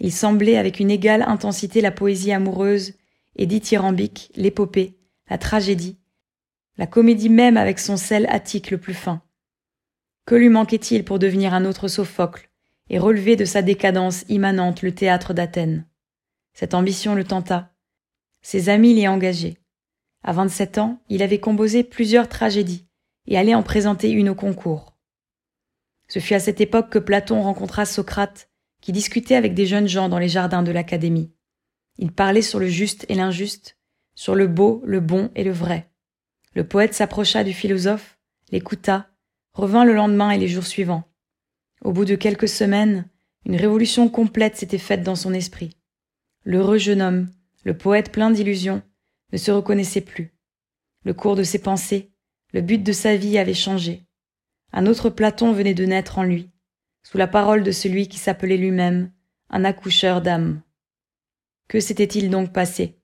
Il 0.00 0.12
semblait 0.12 0.56
avec 0.56 0.80
une 0.80 0.90
égale 0.90 1.22
intensité 1.22 1.80
la 1.80 1.92
poésie 1.92 2.32
amoureuse 2.32 2.94
et 3.36 3.46
dithyrambique, 3.46 4.32
l'épopée, 4.34 4.98
la 5.30 5.38
tragédie, 5.38 5.97
la 6.78 6.86
comédie 6.86 7.28
même 7.28 7.56
avec 7.56 7.78
son 7.78 7.96
sel 7.96 8.26
attique 8.30 8.70
le 8.70 8.78
plus 8.78 8.94
fin. 8.94 9.22
Que 10.24 10.36
lui 10.36 10.48
manquait-il 10.48 11.04
pour 11.04 11.18
devenir 11.18 11.52
un 11.52 11.64
autre 11.64 11.88
Sophocle 11.88 12.48
et 12.88 12.98
relever 12.98 13.36
de 13.36 13.44
sa 13.44 13.62
décadence 13.62 14.24
immanente 14.28 14.82
le 14.82 14.94
théâtre 14.94 15.34
d'Athènes? 15.34 15.86
Cette 16.54 16.74
ambition 16.74 17.14
le 17.14 17.24
tenta. 17.24 17.74
Ses 18.42 18.68
amis 18.68 18.94
l'y 18.94 19.08
engagé. 19.08 19.58
À 20.22 20.32
vingt-sept 20.32 20.78
ans, 20.78 21.00
il 21.08 21.22
avait 21.22 21.40
composé 21.40 21.82
plusieurs 21.82 22.28
tragédies 22.28 22.86
et 23.26 23.36
allait 23.36 23.54
en 23.54 23.62
présenter 23.62 24.10
une 24.10 24.28
au 24.28 24.34
concours. 24.34 24.96
Ce 26.08 26.20
fut 26.20 26.34
à 26.34 26.40
cette 26.40 26.60
époque 26.60 26.90
que 26.90 26.98
Platon 26.98 27.42
rencontra 27.42 27.84
Socrate, 27.84 28.48
qui 28.80 28.92
discutait 28.92 29.34
avec 29.34 29.54
des 29.54 29.66
jeunes 29.66 29.88
gens 29.88 30.08
dans 30.08 30.18
les 30.18 30.28
jardins 30.28 30.62
de 30.62 30.70
l'Académie. 30.70 31.32
Il 31.98 32.12
parlait 32.12 32.42
sur 32.42 32.60
le 32.60 32.68
juste 32.68 33.04
et 33.08 33.14
l'injuste, 33.14 33.76
sur 34.14 34.34
le 34.34 34.46
beau, 34.46 34.80
le 34.84 35.00
bon 35.00 35.30
et 35.34 35.44
le 35.44 35.52
vrai. 35.52 35.90
Le 36.54 36.66
poète 36.66 36.94
s'approcha 36.94 37.44
du 37.44 37.52
philosophe, 37.52 38.18
l'écouta, 38.50 39.10
revint 39.52 39.84
le 39.84 39.94
lendemain 39.94 40.30
et 40.30 40.38
les 40.38 40.48
jours 40.48 40.66
suivants. 40.66 41.04
Au 41.82 41.92
bout 41.92 42.04
de 42.04 42.14
quelques 42.14 42.48
semaines, 42.48 43.08
une 43.44 43.56
révolution 43.56 44.08
complète 44.08 44.56
s'était 44.56 44.78
faite 44.78 45.02
dans 45.02 45.16
son 45.16 45.32
esprit. 45.34 45.76
L'heureux 46.44 46.78
jeune 46.78 47.02
homme, 47.02 47.30
le 47.64 47.76
poète 47.76 48.12
plein 48.12 48.30
d'illusions, 48.30 48.82
ne 49.32 49.38
se 49.38 49.50
reconnaissait 49.50 50.00
plus. 50.00 50.34
Le 51.04 51.14
cours 51.14 51.36
de 51.36 51.42
ses 51.42 51.60
pensées, 51.60 52.12
le 52.52 52.60
but 52.60 52.82
de 52.82 52.92
sa 52.92 53.16
vie 53.16 53.38
avait 53.38 53.54
changé. 53.54 54.06
Un 54.72 54.86
autre 54.86 55.10
Platon 55.10 55.52
venait 55.52 55.74
de 55.74 55.84
naître 55.84 56.18
en 56.18 56.22
lui, 56.22 56.50
sous 57.02 57.18
la 57.18 57.26
parole 57.26 57.62
de 57.62 57.70
celui 57.70 58.08
qui 58.08 58.18
s'appelait 58.18 58.56
lui-même 58.56 59.12
un 59.50 59.64
accoucheur 59.64 60.20
d'âme. 60.20 60.62
Que 61.68 61.80
s'était-il 61.80 62.30
donc 62.30 62.52
passé? 62.52 63.00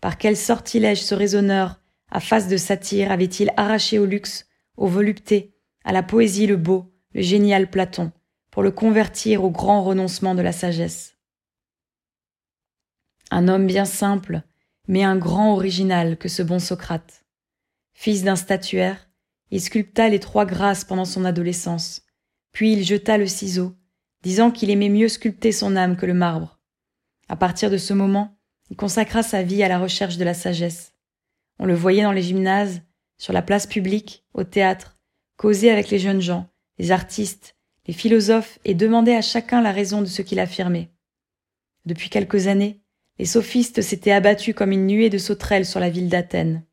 Par 0.00 0.18
quel 0.18 0.36
sortilège 0.36 1.02
ce 1.02 1.14
raisonneur, 1.14 1.79
à 2.10 2.20
face 2.20 2.48
de 2.48 2.56
satire, 2.56 3.12
avait-il 3.12 3.52
arraché 3.56 3.98
au 3.98 4.06
luxe, 4.06 4.46
aux 4.76 4.88
voluptés, 4.88 5.54
à 5.84 5.92
la 5.92 6.02
poésie 6.02 6.46
le 6.46 6.56
beau, 6.56 6.92
le 7.12 7.22
génial 7.22 7.70
Platon, 7.70 8.12
pour 8.50 8.62
le 8.62 8.70
convertir 8.70 9.44
au 9.44 9.50
grand 9.50 9.82
renoncement 9.82 10.34
de 10.34 10.42
la 10.42 10.52
sagesse? 10.52 11.16
Un 13.30 13.46
homme 13.48 13.66
bien 13.66 13.84
simple, 13.84 14.42
mais 14.88 15.04
un 15.04 15.16
grand 15.16 15.54
original 15.54 16.16
que 16.16 16.28
ce 16.28 16.42
bon 16.42 16.58
Socrate. 16.58 17.24
Fils 17.94 18.24
d'un 18.24 18.36
statuaire, 18.36 19.08
il 19.50 19.60
sculpta 19.60 20.08
les 20.08 20.20
trois 20.20 20.46
grâces 20.46 20.84
pendant 20.84 21.04
son 21.04 21.24
adolescence, 21.24 22.02
puis 22.52 22.72
il 22.72 22.84
jeta 22.84 23.18
le 23.18 23.26
ciseau, 23.26 23.76
disant 24.22 24.50
qu'il 24.50 24.70
aimait 24.70 24.88
mieux 24.88 25.08
sculpter 25.08 25.52
son 25.52 25.76
âme 25.76 25.96
que 25.96 26.06
le 26.06 26.14
marbre. 26.14 26.58
À 27.28 27.36
partir 27.36 27.70
de 27.70 27.78
ce 27.78 27.92
moment, 27.92 28.36
il 28.70 28.76
consacra 28.76 29.22
sa 29.22 29.42
vie 29.42 29.62
à 29.62 29.68
la 29.68 29.78
recherche 29.78 30.16
de 30.16 30.24
la 30.24 30.34
sagesse. 30.34 30.94
On 31.62 31.66
le 31.66 31.74
voyait 31.74 32.02
dans 32.02 32.12
les 32.12 32.22
gymnases, 32.22 32.80
sur 33.18 33.34
la 33.34 33.42
place 33.42 33.66
publique, 33.66 34.24
au 34.32 34.44
théâtre, 34.44 34.96
causer 35.36 35.70
avec 35.70 35.90
les 35.90 35.98
jeunes 35.98 36.22
gens, 36.22 36.48
les 36.78 36.90
artistes, 36.90 37.54
les 37.86 37.92
philosophes 37.92 38.58
et 38.64 38.72
demander 38.72 39.12
à 39.12 39.20
chacun 39.20 39.60
la 39.60 39.70
raison 39.70 40.00
de 40.00 40.06
ce 40.06 40.22
qu'il 40.22 40.40
affirmait. 40.40 40.90
Depuis 41.84 42.08
quelques 42.08 42.46
années, 42.46 42.80
les 43.18 43.26
sophistes 43.26 43.82
s'étaient 43.82 44.10
abattus 44.10 44.54
comme 44.54 44.72
une 44.72 44.86
nuée 44.86 45.10
de 45.10 45.18
sauterelles 45.18 45.66
sur 45.66 45.80
la 45.80 45.90
ville 45.90 46.08
d'Athènes. 46.08 46.64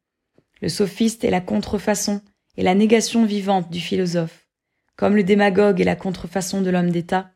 Le 0.61 0.69
sophiste 0.69 1.25
est 1.25 1.31
la 1.31 1.41
contrefaçon 1.41 2.21
et 2.55 2.63
la 2.63 2.73
négation 2.73 3.25
vivante 3.25 3.69
du 3.69 3.81
philosophe, 3.81 4.47
comme 4.95 5.17
le 5.17 5.23
démagogue 5.25 5.81
est 5.81 5.83
la 5.85 5.97
contrefaçon 5.97 6.61
de 6.61 6.69
l'homme 6.69 6.91
d'État, 6.91 7.31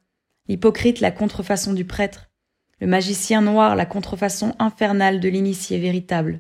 l'hypocrite 0.48 1.02
la 1.02 1.12
contrefaçon 1.12 1.74
du 1.74 1.84
prêtre, 1.84 2.32
le 2.80 2.88
magicien 2.88 3.42
noir 3.42 3.76
la 3.76 3.86
contrefaçon 3.86 4.56
infernale 4.58 5.20
de 5.20 5.28
l'initié 5.28 5.80
véritable. 5.80 6.40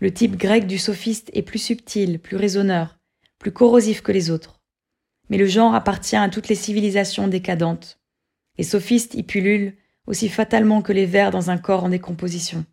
Le 0.00 0.12
type 0.12 0.36
grec 0.36 0.66
du 0.66 0.78
sophiste 0.78 1.30
est 1.32 1.42
plus 1.42 1.58
subtil, 1.58 2.20
plus 2.20 2.36
raisonneur, 2.36 2.98
plus 3.38 3.52
corrosif 3.52 4.00
que 4.00 4.12
les 4.12 4.30
autres. 4.30 4.60
Mais 5.28 5.38
le 5.38 5.46
genre 5.46 5.74
appartient 5.74 6.16
à 6.16 6.28
toutes 6.28 6.48
les 6.48 6.54
civilisations 6.54 7.26
décadentes. 7.26 7.98
Les 8.58 8.64
sophistes 8.64 9.14
y 9.14 9.22
pullulent 9.22 9.74
aussi 10.06 10.28
fatalement 10.28 10.82
que 10.82 10.92
les 10.92 11.04
vers 11.04 11.30
dans 11.30 11.50
un 11.50 11.58
corps 11.58 11.84
en 11.84 11.88
décomposition. 11.88 12.64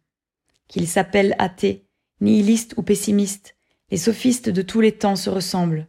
Qu'ils 0.67 0.88
s'appellent 0.88 1.36
athées, 1.38 1.86
nihilistes 2.22 2.75
ou 2.77 2.84
pessimistes, 2.84 3.55
les 3.91 3.98
sophistes 3.98 4.50
de 4.50 4.62
tous 4.62 4.82
les 4.82 4.94
temps 4.94 5.15
se 5.15 5.29
ressemblent. 5.29 5.88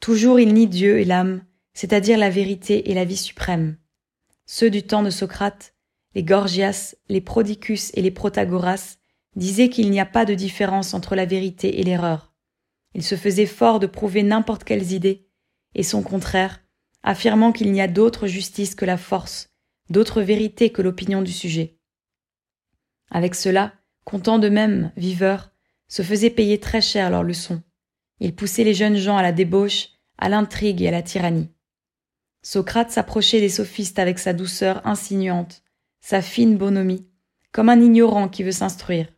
Toujours 0.00 0.38
ils 0.38 0.52
nient 0.52 0.68
Dieu 0.68 0.98
et 0.98 1.04
l'âme, 1.04 1.44
c'est-à-dire 1.74 2.18
la 2.18 2.30
vérité 2.30 2.90
et 2.90 2.94
la 2.94 3.04
vie 3.04 3.16
suprême. 3.16 3.76
Ceux 4.46 4.70
du 4.70 4.82
temps 4.82 5.02
de 5.02 5.10
Socrate, 5.10 5.74
les 6.14 6.22
Gorgias, 6.22 6.94
les 7.08 7.20
Prodicus 7.20 7.90
et 7.94 8.02
les 8.02 8.10
Protagoras, 8.10 8.96
disaient 9.36 9.68
qu'il 9.68 9.90
n'y 9.90 10.00
a 10.00 10.06
pas 10.06 10.24
de 10.24 10.34
différence 10.34 10.94
entre 10.94 11.14
la 11.14 11.26
vérité 11.26 11.80
et 11.80 11.84
l'erreur. 11.84 12.34
Ils 12.94 13.04
se 13.04 13.14
faisaient 13.14 13.46
fort 13.46 13.78
de 13.78 13.86
prouver 13.86 14.22
n'importe 14.22 14.64
quelles 14.64 14.92
idées, 14.92 15.28
et 15.74 15.82
son 15.82 16.02
contraire, 16.02 16.62
affirmant 17.02 17.52
qu'il 17.52 17.70
n'y 17.70 17.82
a 17.82 17.88
d'autre 17.88 18.26
justice 18.26 18.74
que 18.74 18.86
la 18.86 18.96
force, 18.96 19.50
d'autres 19.90 20.22
vérités 20.22 20.70
que 20.70 20.82
l'opinion 20.82 21.22
du 21.22 21.32
sujet. 21.32 21.78
Avec 23.10 23.34
cela, 23.34 23.74
comptant 24.04 24.38
d'eux-mêmes, 24.38 24.90
viveurs, 24.96 25.52
se 25.88 26.02
faisaient 26.02 26.30
payer 26.30 26.58
très 26.58 26.80
cher 26.80 27.10
leurs 27.10 27.22
leçons. 27.22 27.62
Ils 28.18 28.34
poussaient 28.34 28.64
les 28.64 28.74
jeunes 28.74 28.96
gens 28.96 29.16
à 29.16 29.22
la 29.22 29.32
débauche, 29.32 29.90
à 30.18 30.28
l'intrigue 30.28 30.82
et 30.82 30.88
à 30.88 30.90
la 30.90 31.02
tyrannie. 31.02 31.50
Socrate 32.42 32.90
s'approchait 32.90 33.40
des 33.40 33.48
sophistes 33.48 33.98
avec 33.98 34.18
sa 34.18 34.32
douceur 34.32 34.86
insinuante, 34.86 35.62
sa 36.00 36.22
fine 36.22 36.56
bonhomie, 36.56 37.06
comme 37.52 37.68
un 37.68 37.80
ignorant 37.80 38.28
qui 38.28 38.42
veut 38.42 38.52
s'instruire. 38.52 39.08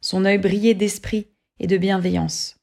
Son 0.00 0.24
œil 0.24 0.38
brillait 0.38 0.74
d'esprit 0.74 1.28
et 1.58 1.66
de 1.66 1.76
bienveillance. 1.76 2.56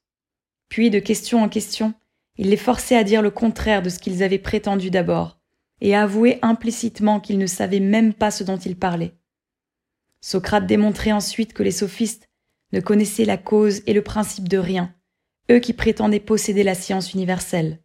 Puis, 0.69 0.89
de 0.89 0.99
question 0.99 1.43
en 1.43 1.49
question, 1.49 1.93
il 2.37 2.49
les 2.49 2.57
forçait 2.57 2.97
à 2.97 3.03
dire 3.03 3.21
le 3.21 3.31
contraire 3.31 3.81
de 3.81 3.89
ce 3.89 3.99
qu'ils 3.99 4.23
avaient 4.23 4.39
prétendu 4.39 4.89
d'abord, 4.89 5.39
et 5.81 5.95
avouait 5.95 6.39
implicitement 6.41 7.19
qu'il 7.19 7.37
ne 7.37 7.47
savait 7.47 7.79
même 7.79 8.13
pas 8.13 8.31
ce 8.31 8.43
dont 8.43 8.57
il 8.57 8.77
parlait. 8.77 9.13
Socrate 10.21 10.65
démontrait 10.65 11.11
ensuite 11.11 11.53
que 11.53 11.63
les 11.63 11.71
sophistes 11.71 12.29
ne 12.73 12.79
connaissaient 12.79 13.25
la 13.25 13.37
cause 13.37 13.81
et 13.85 13.93
le 13.93 14.01
principe 14.01 14.49
de 14.49 14.57
rien, 14.57 14.93
eux 15.51 15.59
qui 15.59 15.73
prétendaient 15.73 16.19
posséder 16.19 16.63
la 16.63 16.75
science 16.75 17.13
universelle. 17.13 17.79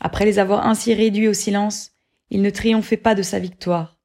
Après 0.00 0.24
les 0.24 0.38
avoir 0.38 0.66
ainsi 0.66 0.92
réduits 0.92 1.28
au 1.28 1.32
silence, 1.32 1.92
il 2.30 2.42
ne 2.42 2.50
triomphait 2.50 2.96
pas 2.96 3.14
de 3.14 3.22
sa 3.22 3.38
victoire. 3.38 3.98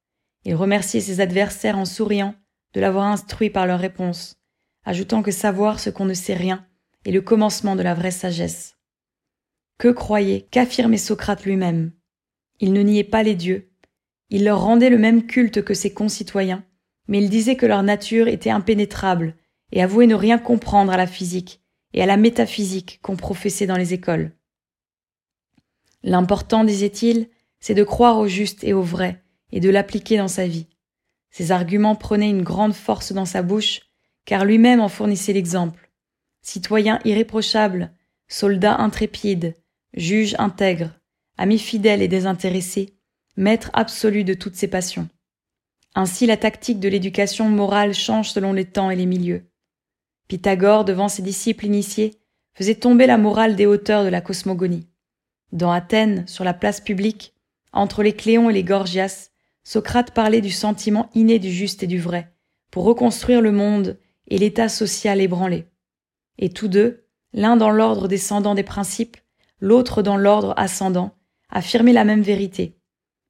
Il 0.46 0.56
remerciait 0.56 1.02
ses 1.02 1.20
adversaires 1.20 1.78
en 1.78 1.86
souriant 1.86 2.36
de 2.74 2.80
l'avoir 2.80 3.06
instruit 3.06 3.50
par 3.50 3.68
leurs 3.68 3.80
réponses, 3.80 4.41
ajoutant 4.84 5.22
que 5.22 5.32
savoir 5.32 5.80
ce 5.80 5.90
qu'on 5.90 6.06
ne 6.06 6.14
sait 6.14 6.34
rien 6.34 6.66
est 7.06 7.12
le 7.12 7.22
commencement 7.22 7.76
de 7.76 7.84
la 7.84 7.94
vraie 7.94 8.12
sagesse. 8.12 8.78
Que 9.78 9.90
croyait, 9.90 10.48
qu'affirmait 10.52 10.98
Socrate 10.98 11.46
lui-même? 11.46 11.92
Il 12.60 12.74
ne 12.74 12.82
niait 12.82 13.04
pas 13.04 13.24
les 13.24 13.36
dieux. 13.36 13.72
Il 14.30 14.46
leur 14.46 14.62
rendait 14.62 14.90
le 14.90 14.98
même 14.98 15.26
culte 15.26 15.64
que 15.64 15.74
ses 15.74 15.94
concitoyens, 15.94 16.64
mais 17.08 17.22
il 17.22 17.30
disait 17.30 17.56
que 17.56 17.66
leur 17.66 17.84
nature 17.84 18.28
était 18.28 18.52
impénétrable 18.52 19.36
et 19.72 19.82
avouait 19.82 20.08
ne 20.08 20.16
rien 20.16 20.38
comprendre 20.38 20.92
à 20.92 20.98
la 20.98 21.08
physique 21.08 21.62
et 21.94 22.02
à 22.02 22.06
la 22.06 22.18
métaphysique 22.18 23.00
qu'on 23.02 23.16
professait 23.16 23.66
dans 23.66 23.78
les 23.78 23.94
écoles. 23.94 24.32
L'important, 26.04 26.64
disait-il, 26.64 27.30
c'est 27.60 27.74
de 27.74 27.84
croire 27.84 28.18
au 28.18 28.28
juste 28.28 28.64
et 28.64 28.74
au 28.74 28.82
vrai 28.82 29.24
et 29.52 29.60
de 29.60 29.70
l'appliquer 29.70 30.18
dans 30.18 30.28
sa 30.28 30.48
vie. 30.48 30.68
Ses 31.30 31.52
arguments 31.52 31.96
prenaient 31.96 32.30
une 32.30 32.44
grande 32.44 32.74
force 32.74 33.14
dans 33.14 33.26
sa 33.26 33.42
bouche, 33.42 33.82
car 34.26 34.46
lui-même 34.46 34.80
en 34.80 34.90
fournissait 34.90 35.34
l'exemple. 35.34 35.92
Citoyen 36.42 37.00
irréprochable, 37.06 37.94
soldat 38.28 38.78
intrépide, 38.78 39.56
juge 39.94 40.36
intègre, 40.40 40.92
ami 41.38 41.60
fidèle 41.60 42.02
et 42.02 42.08
désintéressé, 42.08 42.96
maître 43.38 43.70
absolu 43.74 44.24
de 44.24 44.34
toutes 44.34 44.56
ses 44.56 44.68
passions. 44.68 45.08
Ainsi 45.96 46.26
la 46.26 46.38
tactique 46.38 46.80
de 46.80 46.88
l'éducation 46.88 47.50
morale 47.50 47.94
change 47.94 48.32
selon 48.32 48.54
les 48.54 48.66
temps 48.66 48.90
et 48.90 48.96
les 48.96 49.06
milieux. 49.06 49.50
Pythagore, 50.28 50.86
devant 50.86 51.10
ses 51.10 51.22
disciples 51.22 51.66
initiés, 51.66 52.22
faisait 52.54 52.76
tomber 52.76 53.08
la 53.08 53.18
morale 53.18 53.56
des 53.56 53.66
hauteurs 53.66 54.04
de 54.04 54.10
la 54.10 54.22
cosmogonie. 54.22 54.88
Dans 55.52 55.72
Athènes, 55.72 56.26
sur 56.28 56.46
la 56.46 56.54
place 56.54 56.80
publique, 56.80 57.34
entre 57.74 58.04
les 58.04 58.14
Cléons 58.14 58.50
et 58.50 58.54
les 58.54 58.64
Gorgias, 58.64 59.32
Socrate 59.64 60.14
parlait 60.14 60.42
du 60.42 60.50
sentiment 60.50 61.10
inné 61.14 61.40
du 61.40 61.52
juste 61.52 61.84
et 61.84 61.88
du 61.88 62.00
vrai, 62.00 62.34
pour 62.72 62.86
reconstruire 62.86 63.42
le 63.42 63.52
monde 63.52 64.00
et 64.32 64.38
l'état 64.38 64.70
social 64.70 65.20
ébranlé. 65.20 65.68
Et 66.40 66.50
tous 66.50 66.70
deux, 66.70 67.06
l'un 67.34 67.58
dans 67.58 67.70
l'ordre 67.70 68.08
descendant 68.08 68.56
des 68.56 68.64
principes, 68.64 69.18
l'autre 69.60 70.02
dans 70.02 70.16
l'ordre 70.16 70.54
ascendant, 70.58 71.18
affirmaient 71.50 71.92
la 71.92 72.06
même 72.06 72.22
vérité. 72.22 72.80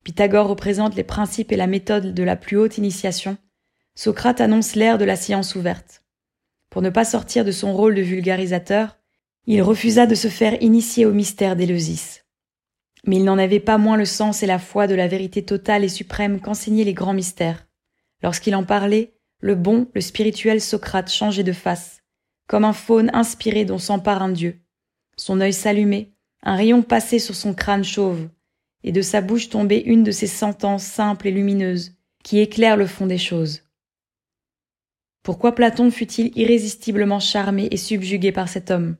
Pythagore 0.03 0.47
représente 0.47 0.95
les 0.95 1.03
principes 1.03 1.51
et 1.51 1.57
la 1.57 1.65
méthode 1.65 2.13
de 2.13 2.23
la 2.23 2.35
plus 2.35 2.55
haute 2.55 2.77
initiation, 2.77 3.37
Socrate 3.95 4.41
annonce 4.41 4.75
l'ère 4.75 4.99
de 4.99 5.05
la 5.05 5.15
science 5.15 5.55
ouverte. 5.55 6.03
Pour 6.69 6.83
ne 6.83 6.91
pas 6.91 7.03
sortir 7.03 7.43
de 7.43 7.51
son 7.51 7.73
rôle 7.73 7.95
de 7.95 8.01
vulgarisateur, 8.01 8.97
il 9.47 9.61
refusa 9.63 10.05
de 10.05 10.15
se 10.15 10.27
faire 10.27 10.61
initier 10.61 11.07
au 11.07 11.13
mystère 11.13 11.55
d'Éleusis. 11.55 12.21
Mais 13.07 13.15
il 13.15 13.25
n'en 13.25 13.39
avait 13.39 13.59
pas 13.59 13.79
moins 13.79 13.97
le 13.97 14.05
sens 14.05 14.43
et 14.43 14.47
la 14.47 14.59
foi 14.59 14.85
de 14.85 14.93
la 14.93 15.07
vérité 15.07 15.43
totale 15.43 15.83
et 15.83 15.89
suprême 15.89 16.39
qu'enseignaient 16.39 16.83
les 16.83 16.93
grands 16.93 17.15
mystères. 17.15 17.67
Lorsqu'il 18.21 18.55
en 18.55 18.63
parlait, 18.63 19.15
le 19.41 19.55
bon, 19.55 19.87
le 19.93 20.01
spirituel 20.01 20.61
Socrate 20.61 21.11
changeait 21.11 21.43
de 21.43 21.51
face, 21.51 22.03
comme 22.47 22.63
un 22.63 22.73
faune 22.73 23.09
inspiré 23.13 23.65
dont 23.65 23.79
s'empare 23.79 24.21
un 24.21 24.29
dieu. 24.29 24.61
Son 25.17 25.41
œil 25.41 25.53
s'allumait, 25.53 26.11
un 26.43 26.55
rayon 26.55 26.83
passait 26.83 27.19
sur 27.19 27.35
son 27.35 27.53
crâne 27.53 27.83
chauve, 27.83 28.29
et 28.83 28.91
de 28.91 29.01
sa 29.01 29.21
bouche 29.21 29.49
tombait 29.49 29.81
une 29.81 30.03
de 30.03 30.11
ces 30.11 30.27
sentences 30.27 30.83
simples 30.83 31.27
et 31.27 31.31
lumineuses 31.31 31.95
qui 32.23 32.39
éclairent 32.39 32.77
le 32.77 32.87
fond 32.87 33.07
des 33.07 33.17
choses. 33.17 33.63
Pourquoi 35.23 35.53
Platon 35.53 35.91
fut-il 35.91 36.35
irrésistiblement 36.37 37.19
charmé 37.19 37.67
et 37.71 37.77
subjugué 37.77 38.31
par 38.31 38.47
cet 38.47 38.71
homme? 38.71 38.95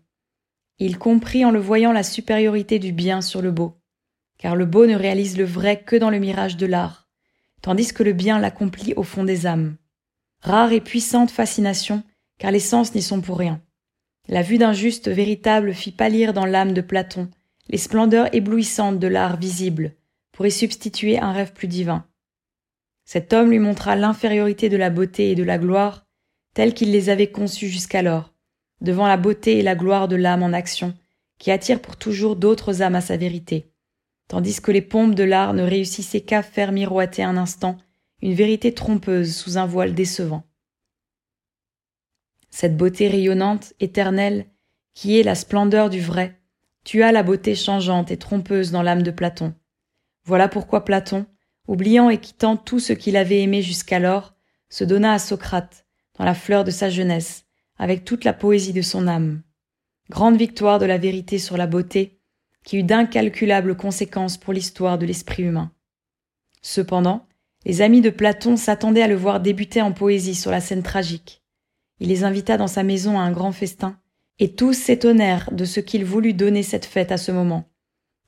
Il 0.78 0.98
comprit 0.98 1.46
en 1.46 1.52
le 1.52 1.60
voyant 1.60 1.92
la 1.92 2.04
supériorité 2.04 2.80
du 2.80 2.92
bien 2.92 3.22
sur 3.22 3.42
le 3.42 3.52
beau, 3.52 3.76
car 4.38 4.56
le 4.56 4.66
beau 4.66 4.88
ne 4.88 4.96
réalise 4.96 5.38
le 5.38 5.46
vrai 5.46 5.84
que 5.84 5.96
dans 5.96 6.10
le 6.10 6.20
mirage 6.20 6.58
de 6.58 6.66
l'art, 6.66 7.10
tandis 7.62 7.94
que 7.94 8.04
le 8.04 8.14
bien 8.14 8.40
l'accomplit 8.40 8.94
au 8.96 9.04
fond 9.04 9.24
des 9.24 9.46
âmes. 9.46 9.78
Rare 10.42 10.74
et 10.74 10.82
puissante 10.82 11.32
fascination, 11.32 12.04
car 12.40 12.52
les 12.52 12.60
sens 12.60 12.96
n'y 12.96 13.02
sont 13.02 13.22
pour 13.22 13.38
rien. 13.38 13.62
La 14.28 14.42
vue 14.42 14.58
d'un 14.58 14.74
juste 14.74 15.08
véritable 15.08 15.74
fit 15.74 15.92
pâlir 15.92 16.34
dans 16.34 16.46
l'âme 16.46 16.74
de 16.74 16.82
Platon 16.82 17.30
les 17.70 17.78
splendeurs 17.78 18.34
éblouissantes 18.36 19.00
de 19.00 19.08
l'art 19.08 19.38
visible, 19.38 19.94
pour 20.32 20.46
y 20.46 20.52
substituer 20.52 21.20
un 21.20 21.32
rêve 21.32 21.54
plus 21.54 21.68
divin. 21.68 22.06
Cet 23.06 23.34
homme 23.34 23.50
lui 23.50 23.60
montra 23.60 23.96
l'infériorité 23.96 24.68
de 24.68 24.78
la 24.78 24.90
beauté 24.90 25.32
et 25.32 25.36
de 25.36 25.44
la 25.44 25.58
gloire, 25.58 26.06
telles 26.54 26.74
qu'il 26.74 26.92
les 26.92 27.10
avait 27.10 27.32
conçues 27.32 27.70
jusqu'alors, 27.70 28.34
devant 28.82 29.08
la 29.08 29.18
beauté 29.18 29.60
et 29.60 29.62
la 29.62 29.76
gloire 29.76 30.08
de 30.08 30.16
l'âme 30.16 30.44
en 30.44 30.54
action, 30.54 30.94
qui 31.38 31.52
attire 31.52 31.82
pour 31.82 31.96
toujours 31.96 32.36
d'autres 32.36 32.82
âmes 32.82 32.96
à 32.96 33.02
sa 33.02 33.16
vérité, 33.16 33.72
tandis 34.28 34.62
que 34.62 34.72
les 34.72 34.82
pompes 34.82 35.16
de 35.16 35.24
l'art 35.24 35.54
ne 35.54 35.64
réussissaient 35.64 36.22
qu'à 36.22 36.44
faire 36.44 36.72
miroiter 36.72 37.24
un 37.24 37.38
instant 37.38 37.78
une 38.22 38.34
vérité 38.34 38.74
trompeuse 38.74 39.36
sous 39.36 39.58
un 39.58 39.66
voile 39.66 39.94
décevant. 39.94 40.44
Cette 42.50 42.78
beauté 42.78 43.08
rayonnante, 43.08 43.74
éternelle, 43.80 44.46
qui 44.94 45.20
est 45.20 45.24
la 45.24 45.36
splendeur 45.36 45.90
du 45.90 46.02
vrai, 46.02 46.40
tua 46.84 47.12
la 47.12 47.24
beauté 47.24 47.56
changeante 47.56 48.12
et 48.12 48.18
trompeuse 48.18 48.72
dans 48.72 48.84
l'âme 48.84 49.04
de 49.04 49.12
Platon. 49.12 49.54
Voilà 50.26 50.48
pourquoi 50.48 50.86
Platon, 50.86 51.26
oubliant 51.68 52.10
et 52.10 52.20
quittant 52.20 52.58
tout 52.58 52.80
ce 52.80 52.94
qu'il 52.94 53.16
avait 53.16 53.42
aimé 53.42 53.62
jusqu'alors, 53.62 54.36
se 54.70 54.84
donna 54.84 55.14
à 55.14 55.20
Socrate, 55.20 55.86
dans 56.18 56.26
la 56.26 56.34
fleur 56.34 56.64
de 56.64 56.72
sa 56.72 56.90
jeunesse, 56.90 57.46
avec 57.78 58.06
toute 58.06 58.24
la 58.24 58.34
poésie 58.34 58.74
de 58.74 58.82
son 58.82 59.08
âme. 59.08 59.42
Grande 60.10 60.38
victoire 60.38 60.78
de 60.78 60.86
la 60.86 60.98
vérité 60.98 61.40
sur 61.40 61.58
la 61.58 61.68
beauté, 61.68 62.20
qui 62.64 62.78
eut 62.78 62.84
d'incalculables 62.84 63.76
conséquences 63.76 64.38
pour 64.38 64.54
l'histoire 64.54 64.98
de 64.98 65.06
l'esprit 65.06 65.44
humain. 65.44 65.72
Cependant, 66.62 67.28
les 67.66 67.82
amis 67.82 68.02
de 68.02 68.10
Platon 68.10 68.58
s'attendaient 68.58 69.04
à 69.04 69.08
le 69.08 69.16
voir 69.16 69.40
débuter 69.40 69.82
en 69.82 69.92
poésie 69.92 70.36
sur 70.36 70.52
la 70.52 70.62
scène 70.62 70.84
tragique. 70.84 71.42
Il 72.00 72.10
les 72.10 72.24
invita 72.24 72.58
dans 72.58 72.68
sa 72.68 72.84
maison 72.84 73.20
à 73.20 73.24
un 73.24 73.32
grand 73.32 73.52
festin, 73.52 73.98
et 74.40 74.54
tous 74.54 74.74
s'étonnèrent 74.74 75.52
de 75.52 75.66
ce 75.66 75.80
qu'il 75.80 76.04
voulut 76.04 76.34
donner 76.34 76.64
cette 76.64 76.86
fête 76.86 77.12
à 77.12 77.18
ce 77.18 77.32
moment, 77.32 77.70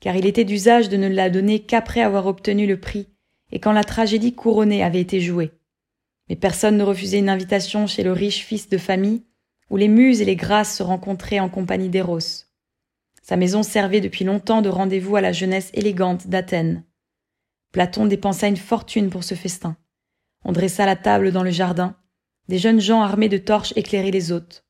car 0.00 0.14
il 0.14 0.26
était 0.26 0.44
d'usage 0.44 0.88
de 0.88 0.96
ne 0.96 1.08
la 1.08 1.28
donner 1.30 1.60
qu'après 1.60 2.02
avoir 2.02 2.26
obtenu 2.26 2.66
le 2.66 2.78
prix 2.78 3.08
et 3.50 3.58
quand 3.58 3.72
la 3.72 3.84
tragédie 3.84 4.34
couronnée 4.34 4.82
avait 4.82 5.00
été 5.00 5.20
jouée. 5.20 5.52
Mais 6.28 6.36
personne 6.36 6.76
ne 6.76 6.84
refusait 6.84 7.18
une 7.18 7.28
invitation 7.28 7.86
chez 7.86 8.02
le 8.02 8.12
riche 8.12 8.44
fils 8.44 8.68
de 8.68 8.78
famille, 8.78 9.22
où 9.70 9.76
les 9.76 9.88
muses 9.88 10.20
et 10.20 10.24
les 10.24 10.36
grâces 10.36 10.76
se 10.76 10.82
rencontraient 10.82 11.40
en 11.40 11.48
compagnie 11.48 11.88
d'Eros. 11.88 12.46
Sa 13.22 13.36
maison 13.36 13.62
servait 13.62 14.00
depuis 14.00 14.24
longtemps 14.24 14.62
de 14.62 14.68
rendez-vous 14.68 15.16
à 15.16 15.20
la 15.20 15.32
jeunesse 15.32 15.70
élégante 15.72 16.28
d'Athènes. 16.28 16.84
Platon 17.74 18.06
dépensa 18.06 18.46
une 18.46 18.56
fortune 18.56 19.10
pour 19.10 19.24
ce 19.24 19.34
festin. 19.34 19.76
On 20.44 20.52
dressa 20.52 20.86
la 20.86 20.94
table 20.94 21.32
dans 21.32 21.42
le 21.42 21.50
jardin. 21.50 21.96
Des 22.46 22.58
jeunes 22.58 22.80
gens 22.80 23.02
armés 23.02 23.28
de 23.28 23.36
torches 23.36 23.72
éclairaient 23.74 24.12
les 24.12 24.30
hôtes. 24.30 24.64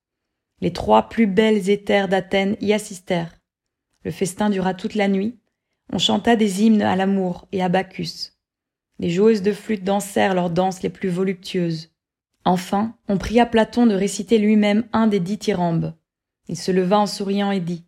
Les 0.62 0.72
trois 0.72 1.10
plus 1.10 1.26
belles 1.26 1.68
éthers 1.68 2.08
d'Athènes 2.08 2.56
y 2.62 2.72
assistèrent. 2.72 3.36
Le 4.04 4.10
festin 4.10 4.48
dura 4.48 4.72
toute 4.72 4.94
la 4.94 5.08
nuit. 5.08 5.38
On 5.92 5.98
chanta 5.98 6.34
des 6.34 6.62
hymnes 6.62 6.80
à 6.80 6.96
l'amour 6.96 7.46
et 7.52 7.62
à 7.62 7.68
Bacchus. 7.68 8.32
Les 8.98 9.10
joueuses 9.10 9.42
de 9.42 9.52
flûte 9.52 9.84
dansèrent 9.84 10.32
leurs 10.32 10.48
danses 10.48 10.82
les 10.82 10.88
plus 10.88 11.10
voluptueuses. 11.10 11.90
Enfin, 12.46 12.96
on 13.08 13.18
pria 13.18 13.44
Platon 13.44 13.84
de 13.84 13.94
réciter 13.94 14.38
lui-même 14.38 14.88
un 14.94 15.08
des 15.08 15.20
dix 15.20 15.36
tyrambes. 15.36 15.92
Il 16.48 16.56
se 16.56 16.72
leva 16.72 17.00
en 17.00 17.06
souriant 17.06 17.50
et 17.50 17.60
dit 17.60 17.84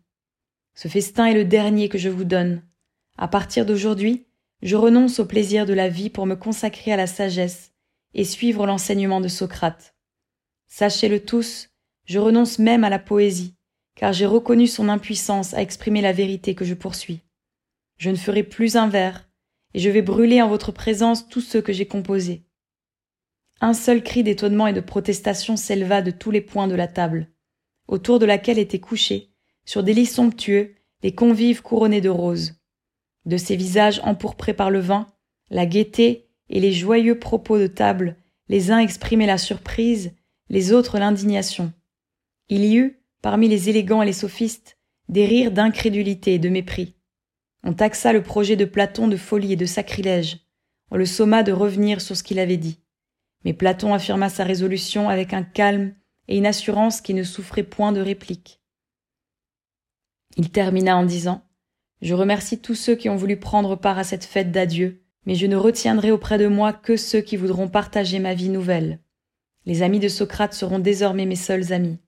Ce 0.75 0.87
festin 0.87 1.25
est 1.25 1.33
le 1.33 1.45
dernier 1.45 1.89
que 1.89 1.97
je 1.97 2.09
vous 2.09 2.23
donne. 2.23 2.61
À 3.17 3.27
partir 3.27 3.65
d'aujourd'hui, 3.65 4.26
je 4.61 4.75
renonce 4.75 5.19
au 5.19 5.25
plaisir 5.25 5.65
de 5.65 5.73
la 5.73 5.89
vie 5.89 6.09
pour 6.09 6.25
me 6.25 6.35
consacrer 6.35 6.91
à 6.91 6.97
la 6.97 7.07
sagesse 7.07 7.73
et 8.13 8.23
suivre 8.23 8.65
l'enseignement 8.65 9.21
de 9.21 9.27
Socrate. 9.27 9.95
Sachez-le 10.67 11.23
tous, 11.23 11.69
je 12.05 12.19
renonce 12.19 12.59
même 12.59 12.83
à 12.83 12.89
la 12.89 12.99
poésie, 12.99 13.55
car 13.95 14.13
j'ai 14.13 14.25
reconnu 14.25 14.67
son 14.67 14.89
impuissance 14.89 15.53
à 15.53 15.61
exprimer 15.61 16.01
la 16.01 16.13
vérité 16.13 16.55
que 16.55 16.65
je 16.65 16.73
poursuis. 16.73 17.21
Je 17.97 18.09
ne 18.09 18.15
ferai 18.15 18.43
plus 18.43 18.75
un 18.75 18.87
vers, 18.87 19.29
et 19.73 19.79
je 19.79 19.89
vais 19.89 20.01
brûler 20.01 20.41
en 20.41 20.49
votre 20.49 20.71
présence 20.71 21.27
tous 21.27 21.41
ceux 21.41 21.61
que 21.61 21.73
j'ai 21.73 21.87
composés. 21.87 22.45
Un 23.59 23.73
seul 23.73 24.03
cri 24.03 24.23
d'étonnement 24.23 24.67
et 24.67 24.73
de 24.73 24.81
protestation 24.81 25.57
s'éleva 25.57 26.01
de 26.01 26.11
tous 26.11 26.31
les 26.31 26.41
points 26.41 26.67
de 26.67 26.75
la 26.75 26.87
table, 26.87 27.27
autour 27.87 28.19
de 28.19 28.25
laquelle 28.25 28.59
étaient 28.59 28.79
couchés, 28.79 29.33
sur 29.65 29.83
des 29.83 29.93
lits 29.93 30.05
somptueux, 30.05 30.75
les 31.03 31.13
convives 31.13 31.61
couronnés 31.61 32.01
de 32.01 32.09
roses. 32.09 32.56
De 33.27 33.35
ces 33.35 33.57
visages 33.57 33.99
empourprés 34.05 34.53
par 34.53 34.71
le 34.71 34.79
vin, 34.79 35.05
la 35.49 35.65
gaieté 35.65 36.29
et 36.49 36.61
les 36.61 36.71
joyeux 36.71 37.19
propos 37.19 37.59
de 37.59 37.67
table, 37.67 38.15
les 38.47 38.71
uns 38.71 38.79
exprimaient 38.79 39.27
la 39.27 39.37
surprise, 39.37 40.13
les 40.47 40.71
autres 40.71 40.97
l'indignation. 40.97 41.73
Il 42.47 42.63
y 42.63 42.77
eut, 42.77 43.03
parmi 43.21 43.49
les 43.49 43.67
élégants 43.67 44.01
et 44.01 44.05
les 44.05 44.13
sophistes, 44.13 44.77
des 45.09 45.25
rires 45.25 45.51
d'incrédulité 45.51 46.35
et 46.35 46.39
de 46.39 46.47
mépris. 46.47 46.95
On 47.65 47.73
taxa 47.73 48.13
le 48.13 48.23
projet 48.23 48.55
de 48.55 48.63
Platon 48.63 49.09
de 49.09 49.17
folie 49.17 49.51
et 49.51 49.57
de 49.57 49.65
sacrilège. 49.65 50.39
On 50.89 50.95
le 50.95 51.05
somma 51.05 51.43
de 51.43 51.51
revenir 51.51 51.99
sur 51.99 52.15
ce 52.15 52.23
qu'il 52.23 52.39
avait 52.39 52.55
dit. 52.55 52.79
Mais 53.43 53.51
Platon 53.51 53.93
affirma 53.93 54.29
sa 54.29 54.45
résolution 54.45 55.09
avec 55.09 55.33
un 55.33 55.43
calme 55.43 55.93
et 56.29 56.37
une 56.37 56.45
assurance 56.45 57.01
qui 57.01 57.13
ne 57.13 57.23
souffrait 57.23 57.63
point 57.63 57.91
de 57.91 57.99
réplique. 57.99 58.61
Il 60.37 60.49
termina 60.49 60.95
en 60.95 61.03
disant 61.03 61.43
Je 62.01 62.13
remercie 62.13 62.59
tous 62.59 62.75
ceux 62.75 62.95
qui 62.95 63.09
ont 63.09 63.15
voulu 63.15 63.37
prendre 63.37 63.75
part 63.75 63.97
à 63.97 64.03
cette 64.03 64.25
fête 64.25 64.51
d'adieu, 64.51 65.01
mais 65.25 65.35
je 65.35 65.47
ne 65.47 65.55
retiendrai 65.55 66.11
auprès 66.11 66.37
de 66.37 66.47
moi 66.47 66.73
que 66.73 66.95
ceux 66.95 67.21
qui 67.21 67.37
voudront 67.37 67.67
partager 67.67 68.19
ma 68.19 68.33
vie 68.33 68.49
nouvelle. 68.49 68.99
Les 69.65 69.81
amis 69.81 69.99
de 69.99 70.07
Socrate 70.07 70.53
seront 70.53 70.79
désormais 70.79 71.25
mes 71.25 71.35
seuls 71.35 71.73
amis. 71.73 71.99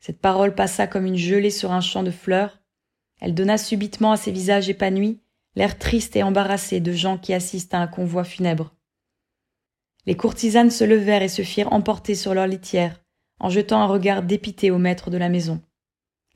Cette 0.00 0.20
parole 0.20 0.54
passa 0.54 0.86
comme 0.86 1.06
une 1.06 1.16
gelée 1.16 1.50
sur 1.50 1.72
un 1.72 1.80
champ 1.80 2.02
de 2.02 2.10
fleurs. 2.10 2.60
Elle 3.20 3.34
donna 3.34 3.58
subitement 3.58 4.12
à 4.12 4.16
ces 4.16 4.32
visages 4.32 4.68
épanouis 4.68 5.20
l'air 5.56 5.78
triste 5.78 6.14
et 6.16 6.22
embarrassé 6.22 6.80
de 6.80 6.92
gens 6.92 7.16
qui 7.18 7.32
assistent 7.32 7.74
à 7.74 7.80
un 7.80 7.86
convoi 7.86 8.24
funèbre. 8.24 8.74
Les 10.04 10.16
courtisanes 10.16 10.70
se 10.70 10.84
levèrent 10.84 11.22
et 11.22 11.28
se 11.28 11.42
firent 11.42 11.72
emporter 11.72 12.14
sur 12.14 12.34
leur 12.34 12.46
litière, 12.46 13.02
en 13.40 13.48
jetant 13.48 13.80
un 13.80 13.86
regard 13.86 14.22
dépité 14.22 14.70
au 14.70 14.78
maître 14.78 15.10
de 15.10 15.16
la 15.16 15.28
maison. 15.28 15.60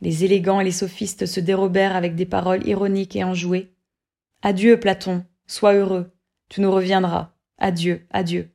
Les 0.01 0.25
élégants 0.25 0.61
et 0.61 0.65
les 0.65 0.73
sophistes 0.73 1.27
se 1.27 1.41
dérobèrent 1.41 1.97
avec 1.97 2.15
des 2.15 2.27
paroles 2.27 2.67
ironiques 2.67 3.17
et 3.17 3.25
enjouées. 3.25 3.75
Adieu, 4.43 4.81
Platon, 4.81 5.25
sois 5.47 5.75
heureux, 5.75 6.13
tu 6.49 6.61
nous 6.61 6.71
reviendras. 6.71 7.35
Adieu, 7.59 8.07
adieu. 8.11 8.51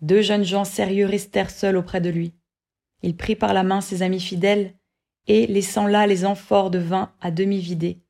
Deux 0.00 0.22
jeunes 0.22 0.44
gens 0.44 0.64
sérieux 0.64 1.06
restèrent 1.06 1.50
seuls 1.50 1.76
auprès 1.76 2.00
de 2.00 2.10
lui. 2.10 2.32
Il 3.02 3.16
prit 3.16 3.36
par 3.36 3.52
la 3.52 3.62
main 3.62 3.80
ses 3.80 4.02
amis 4.02 4.20
fidèles, 4.20 4.74
et, 5.26 5.46
laissant 5.46 5.86
là 5.86 6.06
les 6.06 6.24
amphores 6.24 6.70
de 6.70 6.78
vin 6.78 7.12
à 7.20 7.30
demi 7.30 7.58
vidées, 7.58 8.00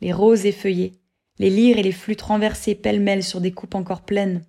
les 0.00 0.12
roses 0.12 0.46
effeuillées, 0.46 1.00
les 1.38 1.50
lyres 1.50 1.78
et 1.78 1.82
les 1.82 1.92
flûtes 1.92 2.22
renversées 2.22 2.74
pêle-mêle 2.74 3.22
sur 3.22 3.40
des 3.40 3.52
coupes 3.52 3.74
encore 3.74 4.02
pleines, 4.02 4.44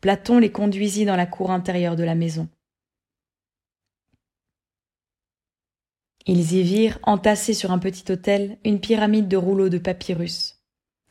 Platon 0.00 0.38
les 0.38 0.50
conduisit 0.50 1.04
dans 1.04 1.16
la 1.16 1.26
cour 1.26 1.50
intérieure 1.50 1.96
de 1.96 2.04
la 2.04 2.14
maison. 2.14 2.48
Ils 6.32 6.52
y 6.52 6.62
virent, 6.62 7.00
entassés 7.02 7.54
sur 7.54 7.72
un 7.72 7.80
petit 7.80 8.12
autel, 8.12 8.60
une 8.64 8.78
pyramide 8.78 9.26
de 9.26 9.36
rouleaux 9.36 9.68
de 9.68 9.78
papyrus. 9.78 10.62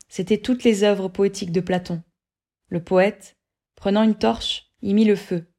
C'étaient 0.08 0.40
toutes 0.40 0.64
les 0.64 0.82
œuvres 0.82 1.08
poétiques 1.08 1.52
de 1.52 1.60
Platon. 1.60 2.02
Le 2.68 2.82
poète, 2.82 3.36
prenant 3.74 4.02
une 4.02 4.14
torche, 4.14 4.72
y 4.80 4.94
mit 4.94 5.04
le 5.04 5.16
feu, 5.16 5.52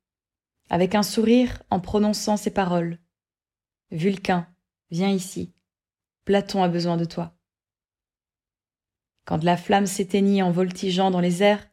avec 0.71 0.95
un 0.95 1.03
sourire 1.03 1.61
en 1.69 1.79
prononçant 1.79 2.37
ces 2.37 2.49
paroles. 2.49 2.97
Vulcain, 3.91 4.47
viens 4.89 5.11
ici. 5.11 5.53
Platon 6.25 6.63
a 6.63 6.67
besoin 6.67 6.97
de 6.97 7.05
toi. 7.05 7.37
Quand 9.25 9.43
la 9.43 9.57
flamme 9.57 9.85
s'éteignit 9.85 10.41
en 10.41 10.49
voltigeant 10.49 11.11
dans 11.11 11.19
les 11.19 11.43
airs, 11.43 11.69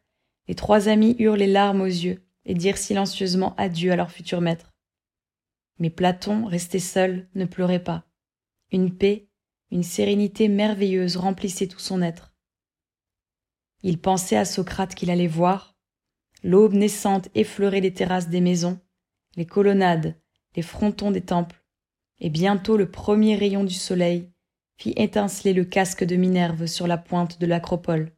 les 0.47 0.55
trois 0.55 0.89
amis 0.89 1.17
eurent 1.19 1.37
les 1.39 1.47
larmes 1.47 1.81
aux 1.81 1.87
yeux 1.87 2.23
et 2.45 2.53
dirent 2.53 2.77
silencieusement 2.77 3.57
adieu 3.57 3.93
à 3.93 3.97
leur 3.97 4.11
futur 4.11 4.43
maître. 4.43 4.75
Mais 5.79 5.91
Platon, 5.91 6.47
resté 6.47 6.79
seul, 6.79 7.29
ne 7.35 7.45
pleurait 7.45 7.83
pas. 7.83 8.05
Une 8.73 8.97
paix, 8.97 9.29
une 9.71 9.83
sérénité 9.83 10.49
merveilleuse 10.49 11.17
remplissait 11.17 11.69
tout 11.69 11.79
son 11.79 12.03
être. 12.03 12.35
Il 13.83 14.01
pensait 14.01 14.37
à 14.37 14.45
Socrate 14.45 14.95
qu'il 14.95 15.11
allait 15.11 15.27
voir. 15.27 15.77
L'aube 16.43 16.75
naissante 16.75 17.29
effleurait 17.35 17.81
les 17.81 17.93
terrasses 17.93 18.29
des 18.29 18.41
maisons, 18.41 18.81
les 19.37 19.47
colonnades, 19.47 20.21
les 20.57 20.63
frontons 20.63 21.11
des 21.11 21.25
temples, 21.25 21.65
et 22.21 22.31
bientôt 22.31 22.77
le 22.77 22.91
premier 22.91 23.37
rayon 23.37 23.65
du 23.65 23.75
soleil 23.75 24.33
fit 24.77 24.95
étinceler 24.97 25.53
le 25.53 25.65
casque 25.65 26.05
de 26.05 26.17
Minerve 26.17 26.67
sur 26.67 26.87
la 26.87 26.99
pointe 26.99 27.41
de 27.41 27.47
l'acropole. 27.47 28.13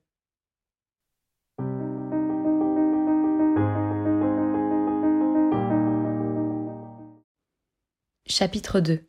Chapitre 8.31 8.79
2 8.79 9.01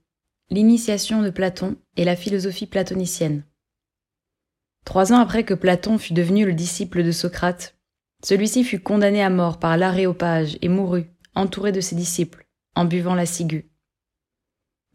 L'initiation 0.49 1.21
de 1.21 1.29
Platon 1.29 1.75
et 1.95 2.05
la 2.05 2.15
philosophie 2.15 2.65
platonicienne. 2.65 3.45
Trois 4.83 5.13
ans 5.13 5.19
après 5.19 5.43
que 5.43 5.53
Platon 5.53 5.99
fut 5.99 6.13
devenu 6.13 6.43
le 6.43 6.53
disciple 6.53 7.03
de 7.03 7.11
Socrate, 7.11 7.77
celui-ci 8.23 8.63
fut 8.63 8.79
condamné 8.79 9.21
à 9.21 9.29
mort 9.29 9.59
par 9.59 9.77
l'aréopage 9.77 10.57
et 10.63 10.69
mourut, 10.69 11.05
entouré 11.35 11.71
de 11.71 11.81
ses 11.81 11.95
disciples, 11.95 12.47
en 12.75 12.85
buvant 12.85 13.13
la 13.13 13.27
ciguë. 13.27 13.69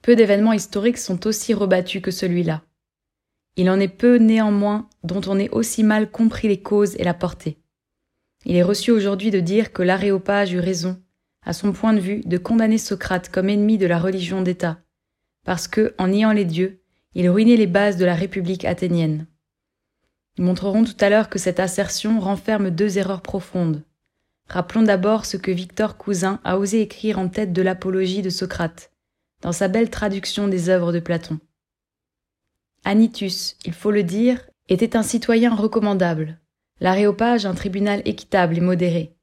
Peu 0.02 0.16
d'événements 0.16 0.52
historiques 0.52 0.98
sont 0.98 1.24
aussi 1.28 1.54
rebattus 1.54 2.02
que 2.02 2.10
celui-là. 2.10 2.64
Il 3.54 3.70
en 3.70 3.78
est 3.78 3.86
peu 3.86 4.16
néanmoins 4.16 4.88
dont 5.04 5.22
on 5.28 5.38
ait 5.38 5.50
aussi 5.50 5.84
mal 5.84 6.10
compris 6.10 6.48
les 6.48 6.60
causes 6.60 6.96
et 6.96 7.04
la 7.04 7.14
portée. 7.14 7.60
Il 8.44 8.56
est 8.56 8.64
reçu 8.64 8.90
aujourd'hui 8.90 9.30
de 9.30 9.38
dire 9.38 9.72
que 9.72 9.84
l'aréopage 9.84 10.52
eut 10.52 10.58
raison, 10.58 11.00
à 11.46 11.52
son 11.52 11.72
point 11.72 11.94
de 11.94 12.00
vue, 12.00 12.20
de 12.26 12.36
condamner 12.36 12.76
Socrate 12.76 13.30
comme 13.30 13.48
ennemi 13.48 13.78
de 13.78 13.86
la 13.86 13.98
religion 13.98 14.42
d'État, 14.42 14.78
parce 15.44 15.68
que, 15.68 15.94
en 15.96 16.08
niant 16.08 16.32
les 16.32 16.44
dieux, 16.44 16.82
il 17.14 17.30
ruinait 17.30 17.56
les 17.56 17.68
bases 17.68 17.96
de 17.96 18.04
la 18.04 18.14
République 18.14 18.66
athénienne. 18.66 19.26
Nous 20.36 20.44
montrerons 20.44 20.84
tout 20.84 20.96
à 21.00 21.08
l'heure 21.08 21.30
que 21.30 21.38
cette 21.38 21.60
assertion 21.60 22.20
renferme 22.20 22.70
deux 22.70 22.98
erreurs 22.98 23.22
profondes. 23.22 23.82
Rappelons 24.48 24.82
d'abord 24.82 25.24
ce 25.24 25.36
que 25.36 25.50
Victor 25.50 25.96
Cousin 25.96 26.40
a 26.44 26.58
osé 26.58 26.82
écrire 26.82 27.18
en 27.18 27.28
tête 27.28 27.52
de 27.52 27.62
l'apologie 27.62 28.22
de 28.22 28.30
Socrate, 28.30 28.92
dans 29.40 29.52
sa 29.52 29.68
belle 29.68 29.88
traduction 29.88 30.48
des 30.48 30.68
œuvres 30.68 30.92
de 30.92 31.00
Platon. 31.00 31.38
Anitus, 32.84 33.56
il 33.64 33.72
faut 33.72 33.90
le 33.90 34.02
dire, 34.02 34.48
était 34.68 34.96
un 34.96 35.02
citoyen 35.02 35.54
recommandable, 35.54 36.40
l'aréopage 36.80 37.46
un 37.46 37.54
tribunal 37.54 38.02
équitable 38.04 38.58
et 38.58 38.60
modéré. 38.60 39.15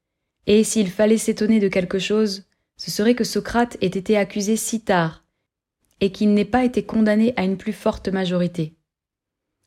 Et 0.47 0.63
s'il 0.63 0.89
fallait 0.89 1.17
s'étonner 1.17 1.59
de 1.59 1.67
quelque 1.67 1.99
chose, 1.99 2.45
ce 2.77 2.91
serait 2.91 3.15
que 3.15 3.23
Socrate 3.23 3.77
ait 3.81 3.87
été 3.87 4.17
accusé 4.17 4.55
si 4.57 4.81
tard, 4.81 5.23
et 6.01 6.11
qu'il 6.11 6.33
n'ait 6.33 6.43
pas 6.45 6.65
été 6.65 6.83
condamné 6.83 7.33
à 7.37 7.43
une 7.43 7.57
plus 7.57 7.73
forte 7.73 8.09
majorité. 8.09 8.73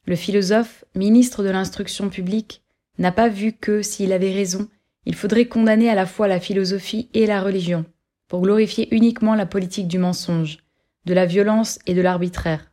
Le 0.05 0.17
philosophe, 0.17 0.85
ministre 0.95 1.43
de 1.43 1.51
l'instruction 1.51 2.11
publique, 2.11 2.63
n'a 2.99 3.13
pas 3.13 3.29
vu 3.29 3.53
que, 3.53 3.83
s'il 3.83 4.13
avait 4.13 4.33
raison, 4.33 4.69
il 5.07 5.15
faudrait 5.15 5.47
condamner 5.47 5.89
à 5.89 5.95
la 5.95 6.07
fois 6.07 6.29
la 6.29 6.41
philosophie 6.41 7.09
et 7.15 7.27
la 7.27 7.41
religion, 7.41 7.85
pour 8.29 8.43
glorifier 8.43 8.95
uniquement 8.95 9.35
la 9.35 9.47
politique 9.47 9.89
du 9.89 9.99
mensonge, 9.99 10.59
de 11.07 11.15
la 11.15 11.27
violence 11.27 11.79
et 11.87 11.95
de 11.95 12.01
l'arbitraire. 12.03 12.73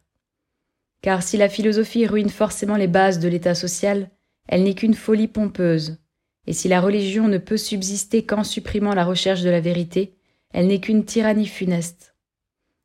Car 1.02 1.22
si 1.22 1.38
la 1.38 1.50
philosophie 1.50 2.08
ruine 2.08 2.30
forcément 2.30 2.76
les 2.76 2.88
bases 2.88 3.20
de 3.20 3.28
l'état 3.28 3.56
social, 3.56 4.10
elle 4.48 4.64
n'est 4.64 4.74
qu'une 4.74 4.94
folie 4.94 5.28
pompeuse, 5.28 5.98
et 6.46 6.54
si 6.54 6.68
la 6.68 6.82
religion 6.82 7.28
ne 7.28 7.38
peut 7.38 7.58
subsister 7.58 8.26
qu'en 8.26 8.44
supprimant 8.44 8.94
la 8.94 9.06
recherche 9.06 9.42
de 9.42 9.50
la 9.50 9.62
vérité, 9.62 10.16
elle 10.52 10.68
n'est 10.68 10.80
qu'une 10.80 11.06
tyrannie 11.06 11.48
funeste. 11.48 12.16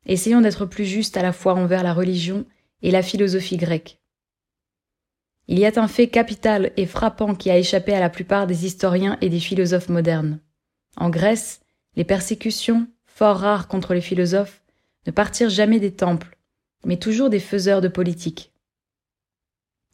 Essayons 0.05 0.41
d'être 0.41 0.65
plus 0.65 0.85
justes 0.85 1.17
à 1.17 1.21
la 1.21 1.33
fois 1.33 1.53
envers 1.53 1.83
la 1.83 1.93
religion 1.93 2.45
et 2.81 2.91
la 2.91 3.03
philosophie 3.03 3.57
grecque. 3.57 3.99
Il 5.47 5.59
y 5.59 5.65
a 5.65 5.71
un 5.75 5.87
fait 5.87 6.07
capital 6.07 6.71
et 6.77 6.85
frappant 6.85 7.35
qui 7.35 7.49
a 7.49 7.57
échappé 7.57 7.93
à 7.93 7.99
la 7.99 8.09
plupart 8.09 8.47
des 8.47 8.65
historiens 8.65 9.17
et 9.21 9.29
des 9.29 9.39
philosophes 9.39 9.89
modernes. 9.89 10.39
En 10.95 11.09
Grèce, 11.09 11.61
les 11.95 12.03
persécutions, 12.03 12.87
fort 13.07 13.37
rares 13.37 13.67
contre 13.67 13.93
les 13.93 14.01
philosophes, 14.01 14.61
ne 15.07 15.11
partirent 15.11 15.49
jamais 15.49 15.79
des 15.79 15.93
temples, 15.93 16.37
mais 16.85 16.97
toujours 16.97 17.29
des 17.29 17.39
faiseurs 17.39 17.81
de 17.81 17.87
politique. 17.87 18.53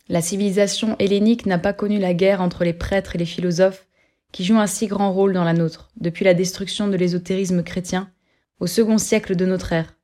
La 0.07 0.21
civilisation 0.21 0.95
hellénique 0.99 1.45
n'a 1.45 1.57
pas 1.57 1.73
connu 1.73 1.99
la 1.99 2.13
guerre 2.13 2.41
entre 2.41 2.63
les 2.63 2.73
prêtres 2.73 3.15
et 3.15 3.19
les 3.19 3.25
philosophes, 3.25 3.87
qui 4.31 4.43
jouent 4.43 4.59
un 4.59 4.67
si 4.67 4.87
grand 4.87 5.11
rôle 5.11 5.33
dans 5.33 5.43
la 5.43 5.53
nôtre, 5.53 5.89
depuis 5.97 6.25
la 6.25 6.33
destruction 6.33 6.87
de 6.87 6.95
l'ésotérisme 6.95 7.63
chrétien 7.63 8.11
au 8.59 8.67
second 8.67 8.97
siècle 8.97 9.35
de 9.35 9.45
notre 9.45 9.73
ère. 9.73 9.95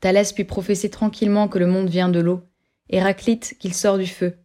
Thalès 0.00 0.32
put 0.32 0.44
professer 0.44 0.90
tranquillement 0.90 1.48
que 1.48 1.58
le 1.58 1.66
monde 1.66 1.88
vient 1.88 2.08
de 2.08 2.20
l'eau, 2.20 2.42
Héraclite 2.90 3.56
qu'il 3.58 3.74
sort 3.74 3.98
du 3.98 4.06
feu, 4.06 4.36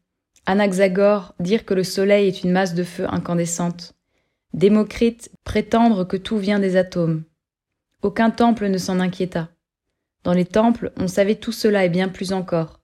Anaxagore 0.45 1.34
dire 1.39 1.65
que 1.65 1.73
le 1.73 1.84
soleil 1.84 2.27
est 2.27 2.43
une 2.43 2.51
masse 2.51 2.73
de 2.73 2.84
feu 2.84 3.06
incandescente, 3.10 3.95
Démocrite 4.53 5.32
prétendre 5.43 6.03
que 6.03 6.17
tout 6.17 6.38
vient 6.38 6.60
des 6.60 6.75
atomes. 6.75 7.23
Aucun 8.03 8.29
temple 8.29 8.67
ne 8.67 8.77
s'en 8.77 8.99
inquiéta. 8.99 9.49
Dans 10.23 10.34
les 10.34 10.45
temples, 10.45 10.91
on 10.97 11.08
savait 11.08 11.36
tout 11.36 11.51
cela 11.51 11.86
et 11.86 11.89
bien 11.89 12.08
plus 12.08 12.34
encore. 12.34 12.83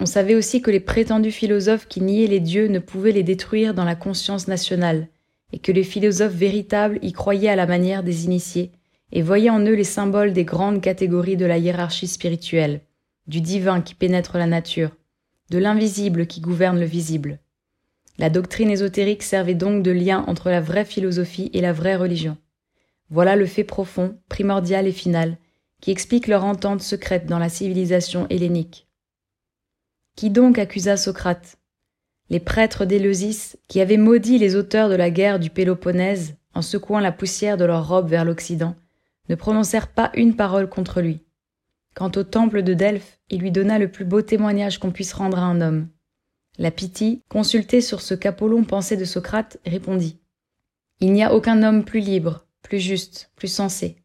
On 0.00 0.06
savait 0.06 0.34
aussi 0.34 0.62
que 0.62 0.70
les 0.70 0.80
prétendus 0.80 1.32
philosophes 1.32 1.88
qui 1.88 2.00
niaient 2.00 2.28
les 2.28 2.40
dieux 2.40 2.68
ne 2.68 2.78
pouvaient 2.78 3.12
les 3.12 3.24
détruire 3.24 3.74
dans 3.74 3.84
la 3.84 3.96
conscience 3.96 4.46
nationale, 4.46 5.08
et 5.52 5.58
que 5.58 5.72
les 5.72 5.82
philosophes 5.82 6.34
véritables 6.34 6.98
y 7.02 7.12
croyaient 7.12 7.48
à 7.48 7.56
la 7.56 7.66
manière 7.66 8.02
des 8.02 8.24
initiés, 8.24 8.70
et 9.12 9.22
voyaient 9.22 9.50
en 9.50 9.60
eux 9.60 9.74
les 9.74 9.84
symboles 9.84 10.32
des 10.32 10.44
grandes 10.44 10.80
catégories 10.80 11.36
de 11.36 11.46
la 11.46 11.58
hiérarchie 11.58 12.06
spirituelle, 12.06 12.82
du 13.26 13.40
divin 13.40 13.80
qui 13.80 13.94
pénètre 13.94 14.36
la 14.36 14.46
nature, 14.46 14.90
de 15.50 15.58
l'invisible 15.58 16.26
qui 16.26 16.40
gouverne 16.40 16.78
le 16.78 16.86
visible. 16.86 17.38
La 18.18 18.30
doctrine 18.30 18.70
ésotérique 18.70 19.22
servait 19.22 19.54
donc 19.54 19.82
de 19.82 19.90
lien 19.90 20.24
entre 20.26 20.50
la 20.50 20.60
vraie 20.60 20.84
philosophie 20.84 21.50
et 21.54 21.60
la 21.60 21.72
vraie 21.72 21.96
religion. 21.96 22.36
Voilà 23.10 23.36
le 23.36 23.46
fait 23.46 23.64
profond, 23.64 24.18
primordial 24.28 24.86
et 24.86 24.92
final, 24.92 25.38
qui 25.80 25.90
explique 25.90 26.26
leur 26.26 26.44
entente 26.44 26.82
secrète 26.82 27.26
dans 27.26 27.38
la 27.38 27.48
civilisation 27.48 28.26
hellénique. 28.28 28.87
Qui 30.18 30.30
donc 30.30 30.58
accusa 30.58 30.96
Socrate? 30.96 31.58
Les 32.28 32.40
prêtres 32.40 32.84
d'Éleusis, 32.84 33.56
qui 33.68 33.80
avaient 33.80 33.96
maudit 33.96 34.36
les 34.36 34.56
auteurs 34.56 34.88
de 34.88 34.96
la 34.96 35.12
guerre 35.12 35.38
du 35.38 35.48
Péloponnèse 35.48 36.34
en 36.54 36.60
secouant 36.60 36.98
la 36.98 37.12
poussière 37.12 37.56
de 37.56 37.64
leurs 37.64 37.86
robes 37.86 38.08
vers 38.08 38.24
l'Occident, 38.24 38.74
ne 39.28 39.36
prononcèrent 39.36 39.86
pas 39.86 40.10
une 40.14 40.34
parole 40.34 40.68
contre 40.68 41.00
lui. 41.00 41.20
Quant 41.94 42.10
au 42.16 42.24
temple 42.24 42.64
de 42.64 42.74
Delphes, 42.74 43.20
il 43.30 43.38
lui 43.38 43.52
donna 43.52 43.78
le 43.78 43.92
plus 43.92 44.04
beau 44.04 44.20
témoignage 44.20 44.80
qu'on 44.80 44.90
puisse 44.90 45.12
rendre 45.12 45.38
à 45.38 45.42
un 45.42 45.60
homme. 45.60 45.86
La 46.58 46.72
Pythie, 46.72 47.22
consultée 47.28 47.80
sur 47.80 48.00
ce 48.00 48.14
qu'Apollon 48.14 48.64
pensait 48.64 48.96
de 48.96 49.04
Socrate, 49.04 49.58
répondit 49.64 50.18
Il 50.98 51.12
n'y 51.12 51.22
a 51.22 51.32
aucun 51.32 51.62
homme 51.62 51.84
plus 51.84 52.00
libre, 52.00 52.44
plus 52.62 52.80
juste, 52.80 53.30
plus 53.36 53.46
sensé. 53.46 54.02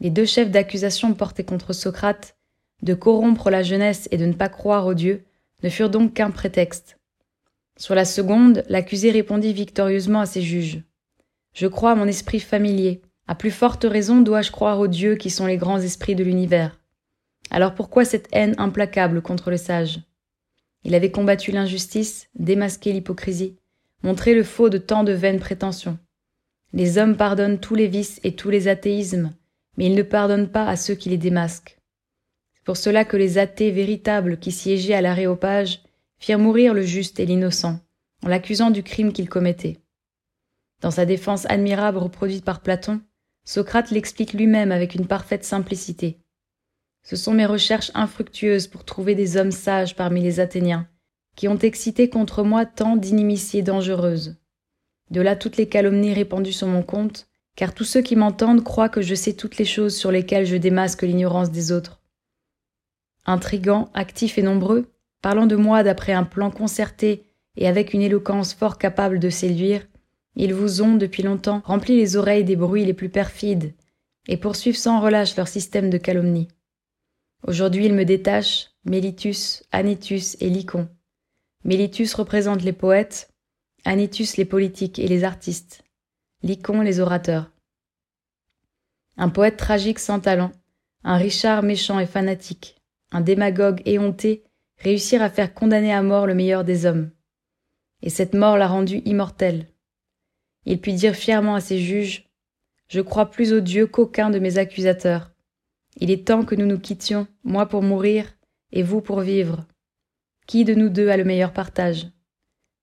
Les 0.00 0.10
deux 0.10 0.26
chefs 0.26 0.50
d'accusation 0.50 1.14
portés 1.14 1.44
contre 1.44 1.72
Socrate, 1.72 2.36
de 2.82 2.94
corrompre 2.94 3.50
la 3.50 3.62
jeunesse 3.62 4.08
et 4.10 4.16
de 4.16 4.26
ne 4.26 4.32
pas 4.32 4.48
croire 4.48 4.86
aux 4.86 4.94
dieux, 4.94 5.24
ne 5.62 5.68
furent 5.68 5.90
donc 5.90 6.14
qu'un 6.14 6.30
prétexte. 6.30 6.98
Sur 7.76 7.94
la 7.94 8.04
seconde, 8.04 8.64
l'accusé 8.68 9.10
répondit 9.10 9.52
victorieusement 9.52 10.20
à 10.20 10.26
ses 10.26 10.42
juges. 10.42 10.82
Je 11.54 11.66
crois 11.66 11.92
à 11.92 11.94
mon 11.94 12.06
esprit 12.06 12.40
familier. 12.40 13.02
À 13.26 13.34
plus 13.34 13.50
forte 13.50 13.84
raison 13.84 14.20
dois-je 14.20 14.50
croire 14.50 14.80
aux 14.80 14.88
dieux 14.88 15.16
qui 15.16 15.30
sont 15.30 15.46
les 15.46 15.56
grands 15.56 15.80
esprits 15.80 16.14
de 16.14 16.24
l'univers. 16.24 16.80
Alors 17.50 17.74
pourquoi 17.74 18.04
cette 18.04 18.28
haine 18.32 18.54
implacable 18.58 19.22
contre 19.22 19.50
le 19.50 19.56
sage? 19.56 20.00
Il 20.84 20.94
avait 20.94 21.10
combattu 21.10 21.52
l'injustice, 21.52 22.28
démasqué 22.34 22.92
l'hypocrisie, 22.92 23.56
montré 24.02 24.34
le 24.34 24.42
faux 24.42 24.68
de 24.68 24.78
tant 24.78 25.04
de 25.04 25.12
vaines 25.12 25.38
prétentions. 25.38 25.98
Les 26.72 26.98
hommes 26.98 27.16
pardonnent 27.16 27.60
tous 27.60 27.74
les 27.74 27.86
vices 27.86 28.18
et 28.24 28.34
tous 28.34 28.50
les 28.50 28.66
athéismes, 28.66 29.32
mais 29.76 29.86
ils 29.86 29.94
ne 29.94 30.02
pardonnent 30.02 30.50
pas 30.50 30.66
à 30.66 30.76
ceux 30.76 30.94
qui 30.94 31.10
les 31.10 31.18
démasquent. 31.18 31.78
Pour 32.64 32.76
cela 32.76 33.04
que 33.04 33.16
les 33.16 33.38
athées 33.38 33.70
véritables 33.70 34.38
qui 34.38 34.52
siégeaient 34.52 34.94
à 34.94 35.00
l'aréopage 35.00 35.82
firent 36.18 36.38
mourir 36.38 36.74
le 36.74 36.82
juste 36.82 37.18
et 37.18 37.26
l'innocent, 37.26 37.80
en 38.24 38.28
l'accusant 38.28 38.70
du 38.70 38.82
crime 38.82 39.12
qu'il 39.12 39.28
commettait. 39.28 39.80
Dans 40.80 40.92
sa 40.92 41.04
défense 41.04 41.46
admirable 41.46 41.98
reproduite 41.98 42.44
par 42.44 42.60
Platon, 42.60 43.00
Socrate 43.44 43.90
l'explique 43.90 44.32
lui-même 44.32 44.70
avec 44.70 44.94
une 44.94 45.06
parfaite 45.06 45.44
simplicité. 45.44 46.18
Ce 47.02 47.16
sont 47.16 47.32
mes 47.32 47.46
recherches 47.46 47.90
infructueuses 47.94 48.68
pour 48.68 48.84
trouver 48.84 49.16
des 49.16 49.36
hommes 49.36 49.50
sages 49.50 49.96
parmi 49.96 50.22
les 50.22 50.38
Athéniens, 50.38 50.88
qui 51.34 51.48
ont 51.48 51.58
excité 51.58 52.08
contre 52.08 52.44
moi 52.44 52.66
tant 52.66 52.96
d'inimitiés 52.96 53.62
dangereuses. 53.62 54.36
De 55.10 55.20
là 55.20 55.34
toutes 55.34 55.56
les 55.56 55.68
calomnies 55.68 56.14
répandues 56.14 56.52
sur 56.52 56.68
mon 56.68 56.82
compte, 56.82 57.26
car 57.56 57.74
tous 57.74 57.84
ceux 57.84 58.02
qui 58.02 58.14
m'entendent 58.14 58.62
croient 58.62 58.88
que 58.88 59.02
je 59.02 59.14
sais 59.14 59.34
toutes 59.34 59.58
les 59.58 59.64
choses 59.64 59.96
sur 59.96 60.12
lesquelles 60.12 60.46
je 60.46 60.56
démasque 60.56 61.02
l'ignorance 61.02 61.50
des 61.50 61.72
autres. 61.72 62.01
Intrigants, 63.24 63.90
actifs 63.94 64.38
et 64.38 64.42
nombreux, 64.42 64.92
parlant 65.20 65.46
de 65.46 65.56
moi 65.56 65.82
d'après 65.82 66.12
un 66.12 66.24
plan 66.24 66.50
concerté 66.50 67.24
et 67.56 67.68
avec 67.68 67.94
une 67.94 68.02
éloquence 68.02 68.54
fort 68.54 68.78
capable 68.78 69.18
de 69.18 69.30
séduire, 69.30 69.86
ils 70.34 70.54
vous 70.54 70.82
ont, 70.82 70.96
depuis 70.96 71.22
longtemps, 71.22 71.62
rempli 71.64 71.96
les 71.96 72.16
oreilles 72.16 72.44
des 72.44 72.56
bruits 72.56 72.84
les 72.84 72.94
plus 72.94 73.10
perfides, 73.10 73.74
et 74.28 74.36
poursuivent 74.36 74.76
sans 74.76 75.00
relâche 75.00 75.36
leur 75.36 75.48
système 75.48 75.90
de 75.90 75.98
calomnie. 75.98 76.48
Aujourd'hui 77.46 77.86
ils 77.86 77.94
me 77.94 78.04
détachent, 78.04 78.70
Mélitus, 78.84 79.64
Anitus 79.72 80.36
et 80.40 80.48
Lycon. 80.48 80.88
Mélitus 81.64 82.14
représente 82.14 82.62
les 82.62 82.72
poètes, 82.72 83.32
Anitus 83.84 84.36
les 84.36 84.44
politiques 84.44 84.98
et 84.98 85.08
les 85.08 85.24
artistes, 85.24 85.84
Lycon 86.42 86.80
les 86.80 87.00
orateurs. 87.00 87.50
Un 89.16 89.28
poète 89.28 89.56
tragique 89.56 89.98
sans 89.98 90.20
talent, 90.20 90.52
un 91.04 91.16
Richard 91.16 91.62
méchant 91.62 91.98
et 91.98 92.06
fanatique, 92.06 92.76
un 93.12 93.20
démagogue 93.20 93.82
éhonté 93.84 94.42
réussir 94.78 95.22
à 95.22 95.30
faire 95.30 95.54
condamner 95.54 95.92
à 95.92 96.02
mort 96.02 96.26
le 96.26 96.34
meilleur 96.34 96.64
des 96.64 96.86
hommes. 96.86 97.10
Et 98.02 98.10
cette 98.10 98.34
mort 98.34 98.58
l'a 98.58 98.66
rendu 98.66 99.00
immortel. 99.04 99.68
Il 100.64 100.80
put 100.80 100.92
dire 100.92 101.14
fièrement 101.14 101.54
à 101.54 101.60
ses 101.60 101.78
juges 101.78 102.28
Je 102.88 103.00
crois 103.00 103.30
plus 103.30 103.52
au 103.52 103.60
Dieu 103.60 103.86
qu'aucun 103.86 104.30
de 104.30 104.38
mes 104.38 104.58
accusateurs. 104.58 105.32
Il 105.96 106.10
est 106.10 106.26
temps 106.26 106.44
que 106.44 106.54
nous 106.54 106.66
nous 106.66 106.80
quittions, 106.80 107.28
moi 107.44 107.66
pour 107.66 107.82
mourir 107.82 108.34
et 108.72 108.82
vous 108.82 109.00
pour 109.00 109.20
vivre. 109.20 109.66
Qui 110.46 110.64
de 110.64 110.74
nous 110.74 110.88
deux 110.88 111.08
a 111.08 111.16
le 111.16 111.24
meilleur 111.24 111.52
partage? 111.52 112.08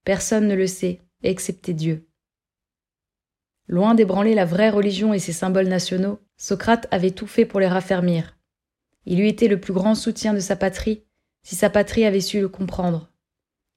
Personne 0.06 0.48
ne 0.48 0.56
le 0.56 0.68
sait, 0.68 1.02
excepté 1.24 1.74
Dieu. 1.74 2.08
Loin 3.68 3.94
d'ébranler 3.94 4.36
la 4.36 4.46
vraie 4.46 4.70
religion 4.70 5.14
et 5.14 5.20
ses 5.20 5.34
symboles 5.34 5.68
nationaux, 5.68 6.20
Socrate 6.38 6.88
avait 6.92 7.12
tout 7.12 7.28
fait 7.28 7.46
pour 7.46 7.60
les 7.60 7.68
raffermir. 7.68 8.39
Il 9.06 9.20
eût 9.20 9.28
été 9.28 9.48
le 9.48 9.60
plus 9.60 9.74
grand 9.74 9.96
soutien 9.96 10.34
de 10.34 10.40
sa 10.40 10.56
patrie 10.56 11.04
si 11.44 11.56
sa 11.56 11.70
patrie 11.70 12.06
avait 12.06 12.22
su 12.22 12.42
le 12.42 12.50
comprendre. 12.50 13.12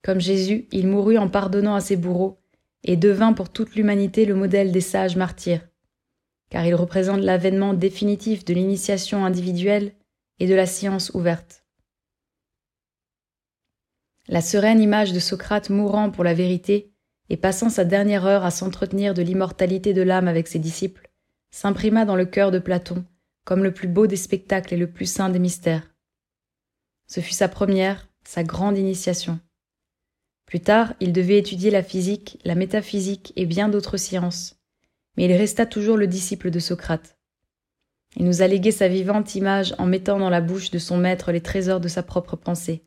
Comme 0.02 0.20
Jésus, 0.20 0.68
il 0.72 0.88
mourut 0.88 1.18
en 1.18 1.28
pardonnant 1.28 1.74
à 1.74 1.80
ses 1.80 1.96
bourreaux 1.96 2.40
et 2.84 2.96
devint 2.96 3.32
pour 3.32 3.48
toute 3.50 3.74
l'humanité 3.74 4.24
le 4.24 4.34
modèle 4.34 4.72
des 4.72 4.80
sages 4.80 5.16
martyrs, 5.16 5.66
car 6.50 6.66
il 6.66 6.74
représente 6.74 7.20
l'avènement 7.20 7.72
définitif 7.72 8.44
de 8.44 8.52
l'initiation 8.52 9.24
individuelle 9.24 9.92
et 10.40 10.48
de 10.48 10.54
la 10.54 10.66
science 10.66 11.10
ouverte. 11.14 11.64
La 14.28 14.40
sereine 14.40 14.80
image 14.80 15.12
de 15.12 15.20
Socrate 15.20 15.70
mourant 15.70 16.10
pour 16.10 16.24
la 16.24 16.34
vérité 16.34 16.92
et 17.28 17.36
passant 17.36 17.70
sa 17.70 17.84
dernière 17.84 18.26
heure 18.26 18.44
à 18.44 18.50
s'entretenir 18.50 19.14
de 19.14 19.22
l'immortalité 19.22 19.94
de 19.94 20.02
l'âme 20.02 20.28
avec 20.28 20.48
ses 20.48 20.58
disciples, 20.58 21.10
s'imprima 21.50 22.04
dans 22.04 22.16
le 22.16 22.26
cœur 22.26 22.50
de 22.50 22.58
Platon 22.58 23.04
comme 23.44 23.62
le 23.62 23.72
plus 23.72 23.88
beau 23.88 24.06
des 24.06 24.16
spectacles 24.16 24.74
et 24.74 24.78
le 24.78 24.90
plus 24.90 25.06
saint 25.06 25.28
des 25.28 25.38
mystères. 25.38 25.90
Ce 27.06 27.20
fut 27.20 27.32
sa 27.32 27.48
première, 27.48 28.08
sa 28.24 28.44
grande 28.44 28.78
initiation. 28.78 29.40
Plus 30.46 30.60
tard, 30.60 30.94
il 31.00 31.12
devait 31.12 31.38
étudier 31.38 31.70
la 31.70 31.82
physique, 31.82 32.38
la 32.44 32.54
métaphysique 32.54 33.32
et 33.36 33.46
bien 33.46 33.68
d'autres 33.68 33.96
sciences, 33.96 34.60
mais 35.16 35.24
il 35.24 35.32
resta 35.32 35.66
toujours 35.66 35.96
le 35.96 36.06
disciple 36.06 36.50
de 36.50 36.58
Socrate. 36.58 37.16
Il 38.16 38.26
nous 38.26 38.42
a 38.42 38.46
légué 38.46 38.70
sa 38.70 38.88
vivante 38.88 39.34
image 39.34 39.74
en 39.78 39.86
mettant 39.86 40.18
dans 40.18 40.30
la 40.30 40.42
bouche 40.42 40.70
de 40.70 40.78
son 40.78 40.98
maître 40.98 41.32
les 41.32 41.40
trésors 41.40 41.80
de 41.80 41.88
sa 41.88 42.02
propre 42.02 42.36
pensée. 42.36 42.86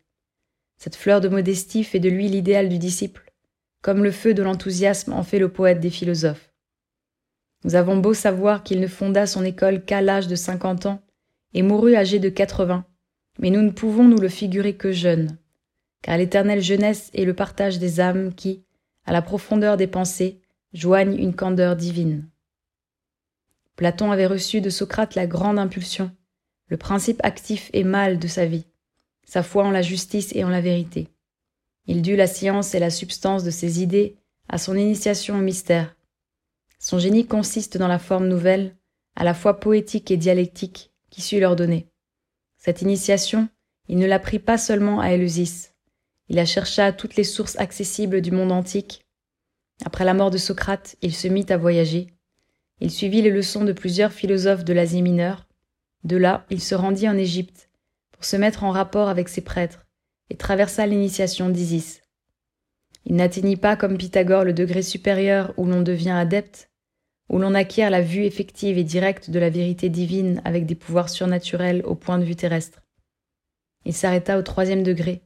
Cette 0.77 0.95
fleur 0.95 1.21
de 1.21 1.29
modestie 1.29 1.83
fait 1.83 1.99
de 1.99 2.09
lui 2.09 2.27
l'idéal 2.27 2.69
du 2.69 2.77
disciple, 2.77 3.33
comme 3.81 4.03
le 4.03 4.11
feu 4.11 4.33
de 4.33 4.43
l'enthousiasme 4.43 5.13
en 5.13 5.23
fait 5.23 5.39
le 5.39 5.51
poète 5.51 5.79
des 5.79 5.89
philosophes. 5.89 6.53
Nous 7.65 7.73
avons 7.73 7.97
beau 7.97 8.13
savoir 8.13 8.61
qu'il 8.61 8.79
ne 8.79 8.85
fonda 8.85 9.25
son 9.25 9.43
école 9.43 9.83
qu'à 9.83 9.99
l'âge 9.99 10.27
de 10.27 10.35
cinquante 10.35 10.85
ans 10.85 11.01
et 11.55 11.63
mourut 11.63 11.95
âgé 11.95 12.19
de 12.19 12.29
quatre-vingts, 12.29 12.85
mais 13.39 13.49
nous 13.49 13.63
ne 13.63 13.71
pouvons 13.71 14.03
nous 14.03 14.19
le 14.19 14.29
figurer 14.29 14.75
que 14.75 14.91
jeune, 14.91 15.39
car 16.03 16.15
l'éternelle 16.19 16.61
jeunesse 16.61 17.09
est 17.15 17.25
le 17.25 17.33
partage 17.33 17.79
des 17.79 17.99
âmes 17.99 18.35
qui, 18.35 18.63
à 19.05 19.13
la 19.13 19.23
profondeur 19.23 19.77
des 19.77 19.87
pensées, 19.87 20.41
joignent 20.73 21.17
une 21.17 21.33
candeur 21.33 21.75
divine. 21.75 22.29
Platon 23.77 24.11
avait 24.11 24.27
reçu 24.27 24.61
de 24.61 24.69
Socrate 24.69 25.15
la 25.15 25.25
grande 25.25 25.57
impulsion, 25.57 26.11
le 26.67 26.77
principe 26.77 27.19
actif 27.23 27.71
et 27.73 27.83
mâle 27.83 28.19
de 28.19 28.27
sa 28.27 28.45
vie, 28.45 28.67
sa 29.23 29.41
foi 29.41 29.63
en 29.63 29.71
la 29.71 29.81
justice 29.81 30.35
et 30.35 30.43
en 30.43 30.49
la 30.49 30.61
vérité. 30.61 31.07
Il 31.87 32.03
dut 32.03 32.15
la 32.15 32.27
science 32.27 32.75
et 32.75 32.79
la 32.79 32.91
substance 32.91 33.43
de 33.43 33.49
ses 33.49 33.81
idées 33.81 34.17
à 34.49 34.59
son 34.59 34.75
initiation 34.75 35.39
au 35.39 35.41
mystère. 35.41 35.95
Son 36.79 36.99
génie 36.99 37.25
consiste 37.25 37.77
dans 37.77 37.87
la 37.87 37.99
forme 37.99 38.27
nouvelle, 38.27 38.75
à 39.15 39.23
la 39.23 39.33
fois 39.33 39.59
poétique 39.59 40.11
et 40.11 40.17
dialectique, 40.17 40.91
qui 41.09 41.21
sut 41.21 41.39
leur 41.39 41.55
donner. 41.55 41.87
Cette 42.57 42.81
initiation, 42.81 43.47
il 43.87 43.97
ne 43.97 44.07
la 44.07 44.19
prit 44.19 44.39
pas 44.39 44.57
seulement 44.57 44.99
à 44.99 45.11
Éleusis, 45.11 45.71
il 46.29 46.37
la 46.37 46.45
chercha 46.45 46.85
à 46.85 46.91
toutes 46.91 47.15
les 47.15 47.23
sources 47.23 47.57
accessibles 47.57 48.21
du 48.21 48.31
monde 48.31 48.51
antique. 48.51 49.05
Après 49.83 50.05
la 50.05 50.13
mort 50.13 50.31
de 50.31 50.37
Socrate, 50.37 50.95
il 51.01 51.13
se 51.13 51.27
mit 51.27 51.45
à 51.49 51.57
voyager. 51.57 52.07
Il 52.81 52.91
suivit 52.91 53.21
les 53.21 53.29
leçons 53.29 53.63
de 53.63 53.73
plusieurs 53.73 54.11
philosophes 54.11 54.63
de 54.63 54.73
l'Asie 54.73 55.01
mineure. 55.01 55.47
De 56.03 56.17
là, 56.17 56.45
il 56.49 56.61
se 56.61 56.75
rendit 56.75 57.07
en 57.07 57.17
Égypte 57.17 57.69
pour 58.11 58.25
se 58.25 58.35
mettre 58.35 58.63
en 58.63 58.71
rapport 58.71 59.09
avec 59.09 59.29
ses 59.29 59.41
prêtres 59.41 59.85
et 60.29 60.37
traversa 60.37 60.85
l'initiation 60.87 61.49
d'Isis. 61.49 62.01
Il 63.05 63.15
n'atteignit 63.15 63.57
pas 63.57 63.75
comme 63.75 63.97
Pythagore 63.97 64.43
le 64.43 64.53
degré 64.53 64.81
supérieur 64.81 65.53
où 65.57 65.65
l'on 65.65 65.81
devient 65.81 66.09
adepte, 66.09 66.71
où 67.29 67.37
l'on 67.37 67.53
acquiert 67.53 67.89
la 67.89 68.01
vue 68.01 68.23
effective 68.23 68.77
et 68.77 68.83
directe 68.83 69.29
de 69.29 69.39
la 69.39 69.49
vérité 69.49 69.89
divine 69.89 70.41
avec 70.43 70.65
des 70.65 70.75
pouvoirs 70.75 71.09
surnaturels 71.09 71.83
au 71.85 71.95
point 71.95 72.17
de 72.17 72.23
vue 72.23 72.35
terrestre. 72.35 72.81
Il 73.85 73.93
s'arrêta 73.93 74.37
au 74.37 74.41
troisième 74.41 74.83
degré, 74.83 75.21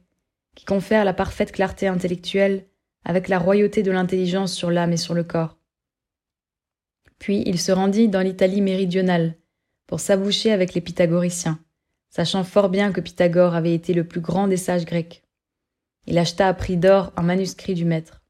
qui 0.54 0.64
confère 0.64 1.04
la 1.04 1.14
parfaite 1.14 1.52
clarté 1.52 1.86
intellectuelle 1.86 2.66
avec 3.04 3.28
la 3.28 3.38
royauté 3.38 3.82
de 3.82 3.90
l'intelligence 3.90 4.52
sur 4.52 4.70
l'âme 4.70 4.92
et 4.92 4.98
sur 4.98 5.14
le 5.14 5.24
corps. 5.24 5.56
Puis 7.18 7.42
il 7.46 7.58
se 7.58 7.72
rendit 7.72 8.08
dans 8.08 8.20
l'Italie 8.20 8.60
méridionale 8.60 9.36
pour 9.86 10.00
s'aboucher 10.00 10.52
avec 10.52 10.74
les 10.74 10.80
pythagoriciens, 10.80 11.58
sachant 12.10 12.44
fort 12.44 12.68
bien 12.68 12.92
que 12.92 13.00
Pythagore 13.00 13.54
avait 13.54 13.74
été 13.74 13.94
le 13.94 14.04
plus 14.04 14.20
grand 14.20 14.48
des 14.48 14.56
sages 14.56 14.84
grecs. 14.84 15.22
Il 16.10 16.18
acheta 16.18 16.48
à 16.48 16.54
prix 16.54 16.76
d'or 16.76 17.12
un 17.16 17.22
manuscrit 17.22 17.74
du 17.74 17.84
maître. 17.84 18.20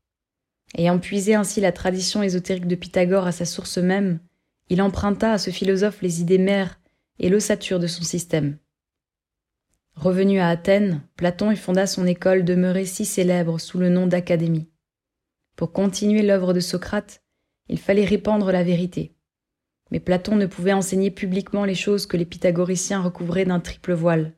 Ayant 0.76 0.98
puisé 0.98 1.34
ainsi 1.34 1.62
la 1.62 1.72
tradition 1.72 2.22
ésotérique 2.22 2.66
de 2.66 2.74
Pythagore 2.74 3.26
à 3.26 3.32
sa 3.32 3.46
source 3.46 3.78
même, 3.78 4.20
il 4.68 4.82
emprunta 4.82 5.32
à 5.32 5.38
ce 5.38 5.50
philosophe 5.50 6.02
les 6.02 6.20
idées 6.20 6.36
mères 6.36 6.78
et 7.18 7.30
l'ossature 7.30 7.80
de 7.80 7.86
son 7.86 8.02
système. 8.02 8.58
Revenu 9.94 10.40
à 10.40 10.50
Athènes, 10.50 11.02
Platon 11.16 11.50
y 11.50 11.56
fonda 11.56 11.86
son 11.86 12.06
école 12.06 12.44
demeurée 12.44 12.84
si 12.84 13.06
célèbre 13.06 13.58
sous 13.58 13.78
le 13.78 13.88
nom 13.88 14.06
d'Académie. 14.06 14.68
Pour 15.56 15.72
continuer 15.72 16.20
l'œuvre 16.20 16.52
de 16.52 16.60
Socrate, 16.60 17.22
il 17.70 17.78
fallait 17.78 18.04
répandre 18.04 18.52
la 18.52 18.62
vérité. 18.62 19.16
Mais 19.90 20.00
Platon 20.00 20.36
ne 20.36 20.44
pouvait 20.44 20.74
enseigner 20.74 21.10
publiquement 21.10 21.64
les 21.64 21.74
choses 21.74 22.04
que 22.04 22.18
les 22.18 22.26
pythagoriciens 22.26 23.00
recouvraient 23.00 23.46
d'un 23.46 23.58
triple 23.58 23.94
voile. 23.94 24.34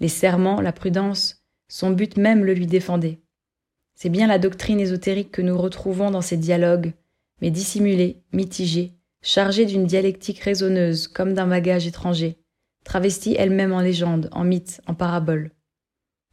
Les 0.00 0.08
serments, 0.08 0.60
la 0.60 0.72
prudence, 0.72 1.37
son 1.68 1.90
but 1.90 2.16
même 2.16 2.44
le 2.44 2.54
lui 2.54 2.66
défendait. 2.66 3.18
C'est 3.94 4.08
bien 4.08 4.26
la 4.26 4.38
doctrine 4.38 4.80
ésotérique 4.80 5.32
que 5.32 5.42
nous 5.42 5.58
retrouvons 5.58 6.10
dans 6.10 6.22
ces 6.22 6.36
dialogues, 6.36 6.92
mais 7.40 7.50
dissimulée, 7.50 8.22
mitigée, 8.32 8.92
chargée 9.22 9.66
d'une 9.66 9.86
dialectique 9.86 10.40
raisonneuse 10.40 11.08
comme 11.08 11.34
d'un 11.34 11.46
bagage 11.46 11.86
étranger, 11.86 12.38
travestie 12.84 13.34
elle-même 13.38 13.72
en 13.72 13.80
légende, 13.80 14.28
en 14.32 14.44
mythe, 14.44 14.80
en 14.86 14.94
parabole. 14.94 15.50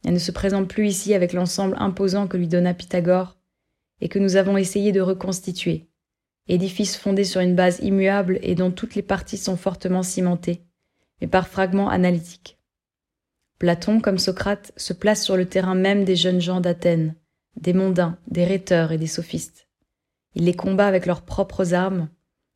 Elle 0.04 0.14
ne 0.14 0.18
se 0.18 0.32
présente 0.32 0.68
plus 0.68 0.88
ici 0.88 1.14
avec 1.14 1.32
l'ensemble 1.32 1.76
imposant 1.78 2.28
que 2.28 2.36
lui 2.36 2.48
donna 2.48 2.74
Pythagore 2.74 3.36
et 4.00 4.08
que 4.08 4.18
nous 4.18 4.36
avons 4.36 4.56
essayé 4.56 4.92
de 4.92 5.00
reconstituer, 5.00 5.88
édifice 6.48 6.96
fondé 6.96 7.24
sur 7.24 7.40
une 7.40 7.56
base 7.56 7.80
immuable 7.82 8.38
et 8.42 8.54
dont 8.54 8.70
toutes 8.70 8.94
les 8.94 9.02
parties 9.02 9.38
sont 9.38 9.56
fortement 9.56 10.02
cimentées, 10.02 10.62
mais 11.20 11.26
par 11.26 11.48
fragments 11.48 11.88
analytiques. 11.88 12.55
Platon, 13.58 14.00
comme 14.00 14.18
Socrate, 14.18 14.72
se 14.76 14.92
place 14.92 15.24
sur 15.24 15.36
le 15.36 15.46
terrain 15.46 15.74
même 15.74 16.04
des 16.04 16.16
jeunes 16.16 16.40
gens 16.40 16.60
d'Athènes, 16.60 17.14
des 17.56 17.72
mondains, 17.72 18.18
des 18.28 18.44
rhéteurs 18.44 18.92
et 18.92 18.98
des 18.98 19.06
sophistes. 19.06 19.68
Il 20.34 20.44
les 20.44 20.54
combat 20.54 20.86
avec 20.86 21.06
leurs 21.06 21.22
propres 21.22 21.72
armes, 21.72 22.08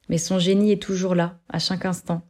mais 0.08 0.18
son 0.18 0.38
génie 0.38 0.72
est 0.72 0.82
toujours 0.82 1.14
là, 1.14 1.40
à 1.48 1.58
chaque 1.58 1.86
instant, 1.86 2.22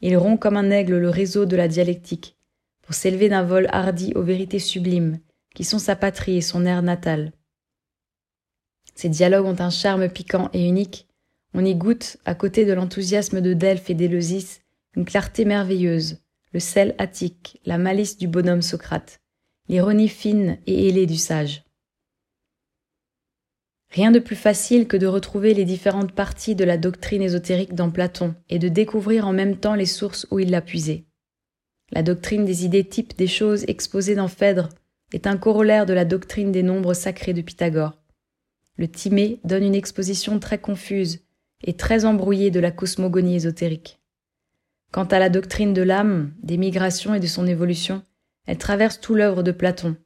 il 0.00 0.16
rompt 0.16 0.38
comme 0.38 0.56
un 0.56 0.70
aigle 0.70 0.98
le 0.98 1.10
réseau 1.10 1.46
de 1.46 1.56
la 1.56 1.68
dialectique, 1.68 2.36
pour 2.82 2.94
s'élever 2.94 3.28
d'un 3.28 3.42
vol 3.42 3.66
hardi 3.70 4.12
aux 4.14 4.22
vérités 4.22 4.58
sublimes, 4.58 5.20
qui 5.54 5.64
sont 5.64 5.78
sa 5.78 5.96
patrie 5.96 6.36
et 6.36 6.42
son 6.42 6.66
air 6.66 6.82
natal. 6.82 7.32
Ces 8.94 9.08
dialogues 9.08 9.46
ont 9.46 9.60
un 9.60 9.70
charme 9.70 10.08
piquant 10.08 10.50
et 10.52 10.66
unique. 10.66 11.08
On 11.54 11.64
y 11.64 11.74
goûte, 11.74 12.18
à 12.24 12.34
côté 12.34 12.64
de 12.64 12.72
l'enthousiasme 12.72 13.40
de 13.40 13.54
Delphes 13.54 13.90
et 13.90 13.94
d'Éleusis, 13.94 14.60
une 14.94 15.04
clarté 15.04 15.44
merveilleuse, 15.44 16.18
le 16.56 16.60
sel 16.60 16.94
attique, 16.96 17.60
la 17.66 17.76
malice 17.76 18.16
du 18.16 18.28
bonhomme 18.28 18.62
Socrate, 18.62 19.20
l'ironie 19.68 20.08
fine 20.08 20.56
et 20.66 20.88
ailée 20.88 21.04
du 21.04 21.18
sage. 21.18 21.64
Rien 23.90 24.10
de 24.10 24.20
plus 24.20 24.36
facile 24.36 24.88
que 24.88 24.96
de 24.96 25.06
retrouver 25.06 25.52
les 25.52 25.66
différentes 25.66 26.12
parties 26.12 26.54
de 26.54 26.64
la 26.64 26.78
doctrine 26.78 27.20
ésotérique 27.20 27.74
dans 27.74 27.90
Platon 27.90 28.34
et 28.48 28.58
de 28.58 28.68
découvrir 28.68 29.28
en 29.28 29.34
même 29.34 29.58
temps 29.58 29.74
les 29.74 29.84
sources 29.84 30.26
où 30.30 30.38
il 30.38 30.50
l'a 30.50 30.62
puisée. 30.62 31.04
La 31.92 32.02
doctrine 32.02 32.46
des 32.46 32.64
idées 32.64 32.88
types 32.88 33.14
des 33.18 33.26
choses 33.26 33.66
exposées 33.68 34.14
dans 34.14 34.26
Phèdre 34.26 34.70
est 35.12 35.26
un 35.26 35.36
corollaire 35.36 35.84
de 35.84 35.92
la 35.92 36.06
doctrine 36.06 36.52
des 36.52 36.62
nombres 36.62 36.94
sacrés 36.94 37.34
de 37.34 37.42
Pythagore. 37.42 37.98
Le 38.78 38.88
Timée 38.88 39.40
donne 39.44 39.64
une 39.64 39.74
exposition 39.74 40.38
très 40.38 40.58
confuse 40.58 41.20
et 41.64 41.76
très 41.76 42.06
embrouillée 42.06 42.50
de 42.50 42.60
la 42.60 42.70
cosmogonie 42.70 43.36
ésotérique. 43.36 44.00
Quant 44.92 45.04
à 45.04 45.18
la 45.18 45.28
doctrine 45.28 45.74
de 45.74 45.82
l'âme, 45.82 46.32
des 46.42 46.56
migrations 46.56 47.14
et 47.14 47.20
de 47.20 47.26
son 47.26 47.46
évolution, 47.46 48.02
elle 48.46 48.58
traverse 48.58 49.00
tout 49.00 49.14
l'œuvre 49.14 49.42
de 49.42 49.52
Platon, 49.52 49.96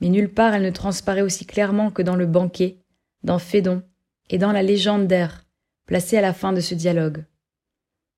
mais 0.00 0.08
nulle 0.08 0.32
part 0.32 0.54
elle 0.54 0.62
ne 0.62 0.70
transparaît 0.70 1.22
aussi 1.22 1.46
clairement 1.46 1.90
que 1.90 2.02
dans 2.02 2.16
le 2.16 2.26
banquet, 2.26 2.78
dans 3.22 3.38
Phédon 3.38 3.82
et 4.30 4.38
dans 4.38 4.52
la 4.52 4.62
légende 4.62 5.06
d'Air, 5.06 5.44
placée 5.86 6.16
à 6.16 6.20
la 6.20 6.32
fin 6.32 6.52
de 6.52 6.60
ce 6.60 6.74
dialogue. 6.74 7.24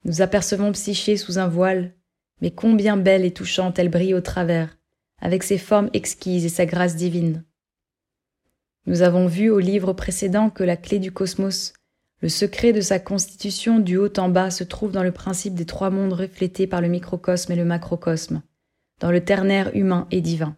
Nous 0.04 0.22
apercevons 0.22 0.72
Psyché 0.72 1.16
sous 1.16 1.38
un 1.38 1.48
voile, 1.48 1.94
mais 2.40 2.50
combien 2.50 2.96
belle 2.96 3.24
et 3.24 3.32
touchante 3.32 3.78
elle 3.78 3.90
brille 3.90 4.14
au 4.14 4.20
travers, 4.20 4.76
avec 5.20 5.42
ses 5.42 5.58
formes 5.58 5.90
exquises 5.92 6.44
et 6.44 6.50
sa 6.50 6.66
grâce 6.66 6.96
divine. 6.96 7.44
Nous 8.86 9.02
avons 9.02 9.26
vu 9.26 9.50
au 9.50 9.58
livre 9.58 9.92
précédent 9.92 10.50
que 10.50 10.64
la 10.64 10.76
clé 10.76 10.98
du 10.98 11.12
cosmos, 11.12 11.74
le 12.20 12.28
secret 12.28 12.72
de 12.72 12.80
sa 12.80 12.98
constitution 12.98 13.78
du 13.78 13.96
haut 13.96 14.12
en 14.18 14.28
bas 14.28 14.50
se 14.50 14.64
trouve 14.64 14.90
dans 14.90 15.04
le 15.04 15.12
principe 15.12 15.54
des 15.54 15.66
trois 15.66 15.90
mondes 15.90 16.12
reflétés 16.12 16.66
par 16.66 16.80
le 16.80 16.88
microcosme 16.88 17.52
et 17.52 17.56
le 17.56 17.64
macrocosme, 17.64 18.42
dans 19.00 19.12
le 19.12 19.24
ternaire 19.24 19.70
humain 19.74 20.08
et 20.10 20.20
divin. 20.20 20.56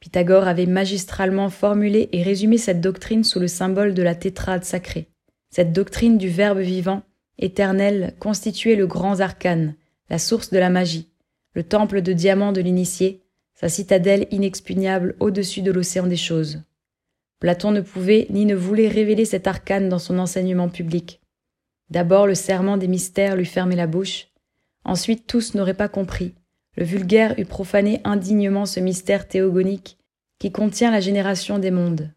Pythagore 0.00 0.48
avait 0.48 0.66
magistralement 0.66 1.50
formulé 1.50 2.08
et 2.12 2.22
résumé 2.22 2.58
cette 2.58 2.80
doctrine 2.80 3.24
sous 3.24 3.38
le 3.38 3.48
symbole 3.48 3.94
de 3.94 4.02
la 4.02 4.14
tétrade 4.14 4.64
sacrée. 4.64 5.08
Cette 5.50 5.72
doctrine 5.72 6.16
du 6.16 6.28
Verbe 6.28 6.60
vivant, 6.60 7.02
éternel, 7.38 8.14
constituait 8.18 8.76
le 8.76 8.86
grand 8.86 9.20
arcane, 9.20 9.74
la 10.08 10.18
source 10.18 10.50
de 10.50 10.58
la 10.58 10.70
magie, 10.70 11.10
le 11.54 11.62
temple 11.62 12.02
de 12.02 12.12
diamant 12.12 12.52
de 12.52 12.60
l'initié, 12.60 13.22
sa 13.54 13.68
citadelle 13.68 14.26
inexpugnable 14.30 15.16
au-dessus 15.20 15.62
de 15.62 15.72
l'océan 15.72 16.06
des 16.06 16.16
choses. 16.16 16.62
Platon 17.40 17.72
ne 17.72 17.80
pouvait 17.80 18.26
ni 18.30 18.44
ne 18.44 18.54
voulait 18.54 18.88
révéler 18.88 19.24
cet 19.24 19.46
arcane 19.46 19.88
dans 19.88 19.98
son 19.98 20.18
enseignement 20.18 20.68
public. 20.68 21.20
D'abord 21.88 22.26
le 22.26 22.34
serment 22.34 22.76
des 22.76 22.86
mystères 22.86 23.34
lui 23.34 23.46
fermait 23.46 23.76
la 23.76 23.86
bouche, 23.86 24.28
ensuite 24.84 25.26
tous 25.26 25.54
n'auraient 25.54 25.74
pas 25.74 25.88
compris, 25.88 26.34
le 26.76 26.84
vulgaire 26.84 27.38
eût 27.38 27.46
profané 27.46 28.00
indignement 28.04 28.66
ce 28.66 28.78
mystère 28.78 29.26
théogonique 29.26 29.98
qui 30.38 30.52
contient 30.52 30.90
la 30.90 31.00
génération 31.00 31.58
des 31.58 31.70
mondes. 31.70 32.12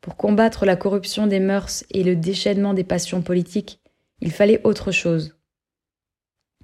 Pour 0.00 0.16
combattre 0.16 0.66
la 0.66 0.76
corruption 0.76 1.26
des 1.26 1.40
mœurs 1.40 1.84
et 1.90 2.02
le 2.02 2.16
déchaînement 2.16 2.74
des 2.74 2.84
passions 2.84 3.22
politiques, 3.22 3.80
il 4.20 4.32
fallait 4.32 4.60
autre 4.64 4.90
chose. 4.90 5.36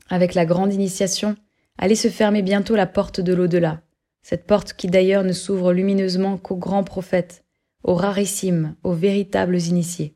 Avec 0.09 0.35
la 0.35 0.47
grande 0.47 0.73
initiation, 0.73 1.37
allait 1.79 1.95
se 1.95 2.09
fermer 2.09 2.43
bientôt 2.43 2.77
la 2.77 2.87
porte 2.87 3.21
de 3.21 3.33
l'au-delà, 3.33 3.83
cette 4.23 4.47
porte 4.47 4.75
qui 4.75 4.89
d'ailleurs 4.89 5.25
ne 5.25 5.33
s'ouvre 5.33 5.73
lumineusement 5.73 6.39
qu'aux 6.39 6.57
grands 6.57 6.85
prophètes, 6.85 7.42
aux 7.85 7.95
rarissimes, 7.95 8.77
aux 8.83 8.93
véritables 8.93 9.59
initiés. 9.59 10.15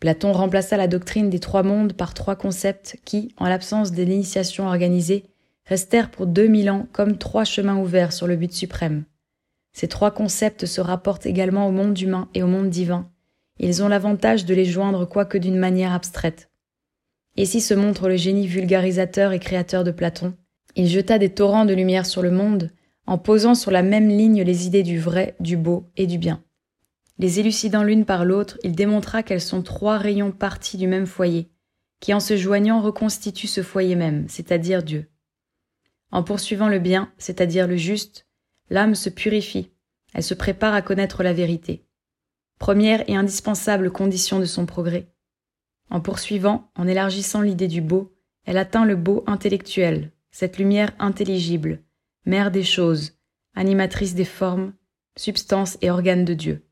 Platon 0.00 0.32
remplaça 0.32 0.76
la 0.76 0.88
doctrine 0.88 1.30
des 1.30 1.38
trois 1.38 1.62
mondes 1.62 1.92
par 1.92 2.12
trois 2.14 2.34
concepts 2.34 2.98
qui, 3.04 3.34
en 3.36 3.48
l'absence 3.48 3.92
de 3.92 4.02
l'initiation 4.02 4.66
organisée, 4.66 5.24
restèrent 5.64 6.10
pour 6.10 6.26
deux 6.26 6.48
mille 6.48 6.70
ans 6.70 6.88
comme 6.92 7.18
trois 7.18 7.44
chemins 7.44 7.78
ouverts 7.78 8.12
sur 8.12 8.26
le 8.26 8.36
but 8.36 8.52
suprême. 8.52 9.04
Ces 9.72 9.88
trois 9.88 10.10
concepts 10.10 10.66
se 10.66 10.80
rapportent 10.80 11.26
également 11.26 11.66
au 11.68 11.70
monde 11.70 11.98
humain 11.98 12.28
et 12.34 12.42
au 12.42 12.46
monde 12.46 12.68
divin. 12.68 13.08
Ils 13.58 13.82
ont 13.82 13.88
l'avantage 13.88 14.44
de 14.44 14.54
les 14.54 14.64
joindre 14.64 15.08
quoique 15.08 15.38
d'une 15.38 15.56
manière 15.56 15.92
abstraite. 15.92 16.50
Ici 17.36 17.60
se 17.60 17.72
montre 17.72 18.08
le 18.08 18.16
génie 18.16 18.46
vulgarisateur 18.46 19.32
et 19.32 19.38
créateur 19.38 19.84
de 19.84 19.90
Platon. 19.90 20.34
Il 20.74 20.88
jeta 20.88 21.18
des 21.18 21.30
torrents 21.30 21.64
de 21.64 21.74
lumière 21.74 22.06
sur 22.06 22.22
le 22.22 22.30
monde, 22.30 22.70
en 23.06 23.18
posant 23.18 23.54
sur 23.54 23.70
la 23.70 23.82
même 23.82 24.08
ligne 24.08 24.42
les 24.42 24.66
idées 24.66 24.82
du 24.82 24.98
vrai, 24.98 25.36
du 25.40 25.56
beau 25.56 25.90
et 25.96 26.06
du 26.06 26.18
bien. 26.18 26.42
Les 27.18 27.40
élucidant 27.40 27.82
l'une 27.82 28.04
par 28.04 28.24
l'autre, 28.24 28.58
il 28.62 28.72
démontra 28.72 29.22
qu'elles 29.22 29.40
sont 29.40 29.62
trois 29.62 29.98
rayons 29.98 30.32
partis 30.32 30.76
du 30.76 30.86
même 30.86 31.06
foyer, 31.06 31.50
qui 32.00 32.14
en 32.14 32.20
se 32.20 32.36
joignant 32.36 32.80
reconstituent 32.80 33.46
ce 33.46 33.62
foyer 33.62 33.94
même, 33.94 34.28
c'est-à-dire 34.28 34.82
Dieu. 34.82 35.08
En 36.10 36.22
poursuivant 36.22 36.68
le 36.68 36.78
bien, 36.78 37.12
c'est-à-dire 37.18 37.66
le 37.66 37.76
juste, 37.76 38.26
l'âme 38.70 38.94
se 38.94 39.08
purifie, 39.08 39.70
elle 40.14 40.22
se 40.22 40.34
prépare 40.34 40.74
à 40.74 40.82
connaître 40.82 41.22
la 41.22 41.32
vérité. 41.32 41.86
Première 42.58 43.08
et 43.08 43.16
indispensable 43.16 43.90
condition 43.90 44.38
de 44.38 44.44
son 44.44 44.66
progrès. 44.66 45.12
En 45.90 46.00
poursuivant, 46.00 46.70
en 46.76 46.86
élargissant 46.86 47.40
l'idée 47.40 47.68
du 47.68 47.80
beau, 47.80 48.14
elle 48.44 48.58
atteint 48.58 48.84
le 48.84 48.96
beau 48.96 49.24
intellectuel, 49.26 50.12
cette 50.30 50.58
lumière 50.58 50.92
intelligible, 50.98 51.82
mère 52.24 52.50
des 52.50 52.62
choses, 52.62 53.12
animatrice 53.54 54.14
des 54.14 54.24
formes, 54.24 54.72
substance 55.16 55.78
et 55.80 55.90
organe 55.90 56.24
de 56.24 56.34
Dieu. 56.34 56.66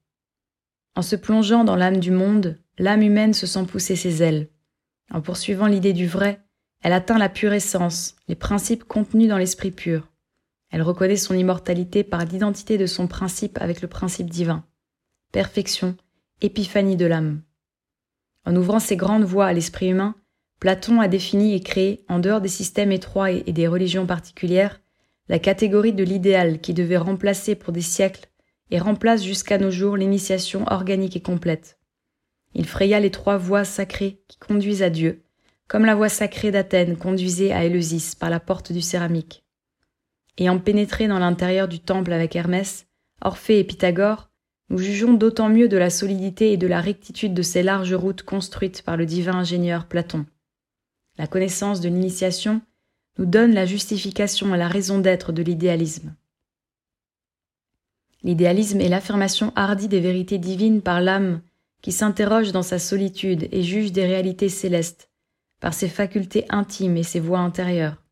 En 0.94 1.02
se 1.02 1.16
plongeant 1.16 1.64
dans 1.64 1.76
l'âme 1.76 1.98
du 1.98 2.10
monde, 2.10 2.58
l'âme 2.78 3.02
humaine 3.02 3.34
se 3.34 3.46
sent 3.46 3.64
pousser 3.66 3.96
ses 3.96 4.22
ailes. 4.22 4.48
En 5.10 5.20
poursuivant 5.20 5.66
l'idée 5.66 5.92
du 5.92 6.06
vrai, 6.06 6.40
elle 6.82 6.92
atteint 6.92 7.18
la 7.18 7.28
pure 7.28 7.52
essence, 7.52 8.16
les 8.28 8.34
principes 8.34 8.84
contenus 8.84 9.28
dans 9.28 9.38
l'esprit 9.38 9.70
pur. 9.70 10.08
Elle 10.70 10.82
reconnaît 10.82 11.16
son 11.16 11.34
immortalité 11.34 12.04
par 12.04 12.24
l'identité 12.24 12.78
de 12.78 12.86
son 12.86 13.06
principe 13.06 13.58
avec 13.60 13.82
le 13.82 13.88
principe 13.88 14.30
divin. 14.30 14.64
Perfection, 15.32 15.96
épiphanie 16.40 16.96
de 16.96 17.06
l'âme. 17.06 17.42
En 18.46 18.56
ouvrant 18.56 18.78
ces 18.78 18.96
grandes 18.96 19.24
voies 19.24 19.46
à 19.46 19.52
l'esprit 19.52 19.88
humain, 19.88 20.14
Platon 20.60 21.00
a 21.00 21.08
défini 21.08 21.54
et 21.54 21.60
créé, 21.60 22.04
en 22.08 22.18
dehors 22.18 22.40
des 22.40 22.48
systèmes 22.48 22.92
étroits 22.92 23.30
et 23.30 23.52
des 23.52 23.66
religions 23.66 24.06
particulières, 24.06 24.79
la 25.30 25.38
catégorie 25.38 25.92
de 25.92 26.02
l'idéal 26.02 26.60
qui 26.60 26.74
devait 26.74 26.96
remplacer 26.96 27.54
pour 27.54 27.72
des 27.72 27.82
siècles 27.82 28.28
et 28.72 28.80
remplace 28.80 29.22
jusqu'à 29.22 29.58
nos 29.58 29.70
jours 29.70 29.96
l'initiation 29.96 30.64
organique 30.66 31.14
et 31.14 31.22
complète. 31.22 31.78
Il 32.52 32.66
fraya 32.66 32.98
les 32.98 33.12
trois 33.12 33.36
voies 33.36 33.62
sacrées 33.62 34.24
qui 34.26 34.38
conduisent 34.38 34.82
à 34.82 34.90
Dieu, 34.90 35.22
comme 35.68 35.84
la 35.84 35.94
voie 35.94 36.08
sacrée 36.08 36.50
d'Athènes 36.50 36.96
conduisait 36.96 37.52
à 37.52 37.64
Éleusis 37.64 38.16
par 38.18 38.28
la 38.28 38.40
porte 38.40 38.72
du 38.72 38.80
céramique. 38.80 39.44
Ayant 40.36 40.58
pénétré 40.58 41.06
dans 41.06 41.20
l'intérieur 41.20 41.68
du 41.68 41.78
temple 41.78 42.12
avec 42.12 42.34
Hermès, 42.34 42.88
Orphée 43.20 43.60
et 43.60 43.64
Pythagore, 43.64 44.30
nous 44.68 44.78
jugeons 44.78 45.14
d'autant 45.14 45.48
mieux 45.48 45.68
de 45.68 45.76
la 45.76 45.90
solidité 45.90 46.52
et 46.52 46.56
de 46.56 46.66
la 46.66 46.80
rectitude 46.80 47.34
de 47.34 47.42
ces 47.42 47.62
larges 47.62 47.94
routes 47.94 48.24
construites 48.24 48.82
par 48.82 48.96
le 48.96 49.06
divin 49.06 49.34
ingénieur 49.34 49.86
Platon. 49.86 50.26
La 51.18 51.28
connaissance 51.28 51.80
de 51.80 51.88
l'initiation 51.88 52.62
nous 53.20 53.26
donne 53.26 53.52
la 53.52 53.66
justification 53.66 54.54
et 54.54 54.58
la 54.58 54.66
raison 54.66 54.98
d'être 54.98 55.30
de 55.30 55.42
l'idéalisme. 55.42 56.14
L'idéalisme 58.22 58.80
est 58.80 58.88
l'affirmation 58.88 59.52
hardie 59.56 59.88
des 59.88 60.00
vérités 60.00 60.38
divines 60.38 60.80
par 60.80 61.02
l'âme 61.02 61.42
qui 61.82 61.92
s'interroge 61.92 62.50
dans 62.50 62.62
sa 62.62 62.78
solitude 62.78 63.46
et 63.52 63.62
juge 63.62 63.92
des 63.92 64.06
réalités 64.06 64.48
célestes, 64.48 65.10
par 65.60 65.74
ses 65.74 65.90
facultés 65.90 66.46
intimes 66.48 66.96
et 66.96 67.02
ses 67.02 67.20
voies 67.20 67.40
intérieures. 67.40 68.02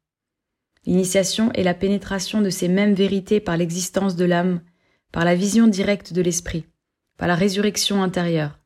L'initiation 0.85 1.51
est 1.53 1.65
la 1.65 1.75
pénétration 1.75 2.43
de 2.43 2.51
ces 2.51 2.69
mêmes 2.69 2.95
vérités 2.95 3.41
par 3.41 3.57
l'existence 3.57 4.15
de 4.15 4.27
l'âme, 4.27 4.61
par 5.11 5.25
la 5.25 5.35
vision 5.35 5.69
directe 5.69 6.13
de 6.13 6.21
l'esprit, 6.21 6.67
par 7.17 7.29
la 7.29 7.35
résurrection 7.35 8.03
intérieure. 8.03 8.59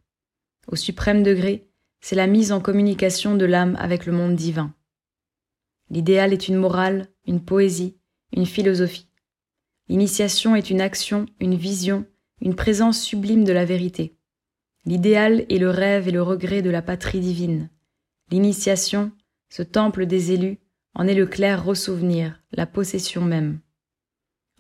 Au 0.67 0.75
suprême 0.75 1.23
degré, 1.23 1.69
c'est 2.01 2.17
la 2.17 2.27
mise 2.27 2.51
en 2.51 2.61
communication 2.61 3.37
de 3.37 3.45
l'âme 3.45 3.77
avec 3.79 4.07
le 4.07 4.13
monde 4.13 4.35
divin. 4.35 4.75
L'idéal 5.93 6.33
est 6.33 6.49
une 6.49 6.57
morale, 6.57 7.09
une 7.27 7.45
poésie, 7.45 7.99
une 8.35 8.47
philosophie. 8.47 9.09
L'initiation 9.91 10.57
est 10.57 10.71
une 10.71 10.81
action, 10.81 11.27
une 11.39 11.55
vision, 11.55 12.07
une 12.41 12.55
présence 12.55 12.99
sublime 12.99 13.45
de 13.45 13.53
la 13.53 13.67
vérité. 13.67 14.17
L'idéal 14.87 15.45
est 15.51 15.59
le 15.59 15.69
rêve 15.69 16.09
et 16.09 16.11
le 16.11 16.23
regret 16.23 16.63
de 16.63 16.71
la 16.71 16.81
patrie 16.81 17.21
divine. 17.21 17.69
L'initiation, 18.31 19.13
ce 19.51 19.63
temple 19.63 20.07
des 20.07 20.33
élus, 20.33 20.61
en 20.95 21.07
est 21.07 21.15
le 21.15 21.27
clair 21.27 21.63
ressouvenir, 21.63 22.41
la 22.53 22.65
possession 22.65 23.21
même. 23.21 23.61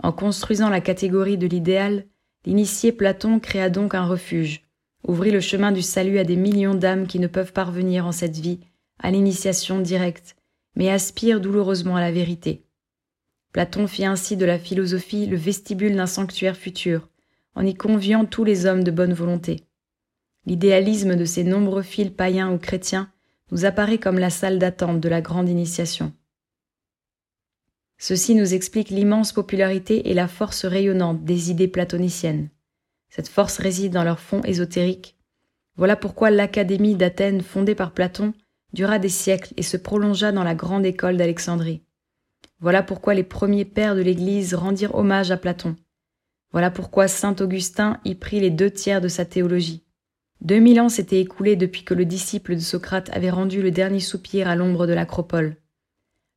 En 0.02 0.12
construisant 0.12 0.68
la 0.68 0.82
catégorie 0.82 1.38
de 1.38 1.46
l'idéal, 1.46 2.04
l'initié 2.44 2.92
Platon 2.92 3.40
créa 3.40 3.70
donc 3.70 3.94
un 3.94 4.04
refuge, 4.04 4.68
ouvrit 5.08 5.30
le 5.30 5.40
chemin 5.40 5.72
du 5.72 5.80
salut 5.80 6.18
à 6.18 6.24
des 6.24 6.36
millions 6.36 6.74
d'âmes 6.74 7.06
qui 7.06 7.20
ne 7.20 7.26
peuvent 7.26 7.54
parvenir 7.54 8.06
en 8.06 8.12
cette 8.12 8.36
vie 8.36 8.60
à 8.98 9.10
l'initiation 9.10 9.80
directe, 9.80 10.36
mais 10.76 10.90
aspirent 10.90 11.40
douloureusement 11.40 11.96
à 11.96 12.00
la 12.00 12.12
vérité. 12.12 12.64
Platon 13.52 13.86
fit 13.86 14.06
ainsi 14.06 14.36
de 14.36 14.46
la 14.46 14.58
philosophie 14.58 15.26
le 15.26 15.36
vestibule 15.36 15.94
d'un 15.94 16.06
sanctuaire 16.06 16.56
futur, 16.56 17.08
en 17.54 17.66
y 17.66 17.74
conviant 17.74 18.24
tous 18.24 18.44
les 18.44 18.66
hommes 18.66 18.82
de 18.82 18.90
bonne 18.90 19.12
volonté. 19.12 19.66
L'idéalisme 20.46 21.16
de 21.16 21.24
ces 21.24 21.44
nombreux 21.44 21.82
fils 21.82 22.10
païens 22.10 22.52
ou 22.52 22.58
chrétiens 22.58 23.12
nous 23.50 23.64
apparaît 23.64 23.98
comme 23.98 24.18
la 24.18 24.30
salle 24.30 24.58
d'attente 24.58 25.00
de 25.00 25.08
la 25.08 25.20
grande 25.20 25.48
initiation. 25.48 26.12
Ceci 27.98 28.34
nous 28.34 28.54
explique 28.54 28.90
l'immense 28.90 29.32
popularité 29.32 30.10
et 30.10 30.14
la 30.14 30.26
force 30.26 30.64
rayonnante 30.64 31.24
des 31.24 31.50
idées 31.50 31.68
platoniciennes. 31.68 32.48
Cette 33.10 33.28
force 33.28 33.58
réside 33.58 33.92
dans 33.92 34.02
leur 34.02 34.18
fond 34.18 34.40
ésotérique. 34.42 35.16
Voilà 35.76 35.94
pourquoi 35.94 36.30
l'Académie 36.30 36.96
d'Athènes, 36.96 37.42
fondée 37.42 37.74
par 37.74 37.92
Platon, 37.92 38.32
dura 38.72 38.98
des 38.98 39.08
siècles 39.08 39.54
et 39.56 39.62
se 39.62 39.76
prolongea 39.76 40.32
dans 40.32 40.44
la 40.44 40.54
grande 40.54 40.86
école 40.86 41.16
d'Alexandrie. 41.16 41.82
Voilà 42.60 42.82
pourquoi 42.82 43.14
les 43.14 43.24
premiers 43.24 43.64
pères 43.64 43.96
de 43.96 44.02
l'Église 44.02 44.54
rendirent 44.54 44.94
hommage 44.94 45.30
à 45.30 45.36
Platon. 45.36 45.76
Voilà 46.52 46.70
pourquoi 46.70 47.08
saint 47.08 47.34
Augustin 47.40 48.00
y 48.04 48.14
prit 48.14 48.40
les 48.40 48.50
deux 48.50 48.70
tiers 48.70 49.00
de 49.00 49.08
sa 49.08 49.24
théologie. 49.24 49.84
Deux 50.40 50.58
mille 50.58 50.80
ans 50.80 50.88
s'étaient 50.88 51.20
écoulés 51.20 51.56
depuis 51.56 51.84
que 51.84 51.94
le 51.94 52.04
disciple 52.04 52.54
de 52.54 52.60
Socrate 52.60 53.10
avait 53.12 53.30
rendu 53.30 53.62
le 53.62 53.70
dernier 53.70 54.00
soupir 54.00 54.48
à 54.48 54.56
l'ombre 54.56 54.86
de 54.86 54.92
l'acropole. 54.92 55.56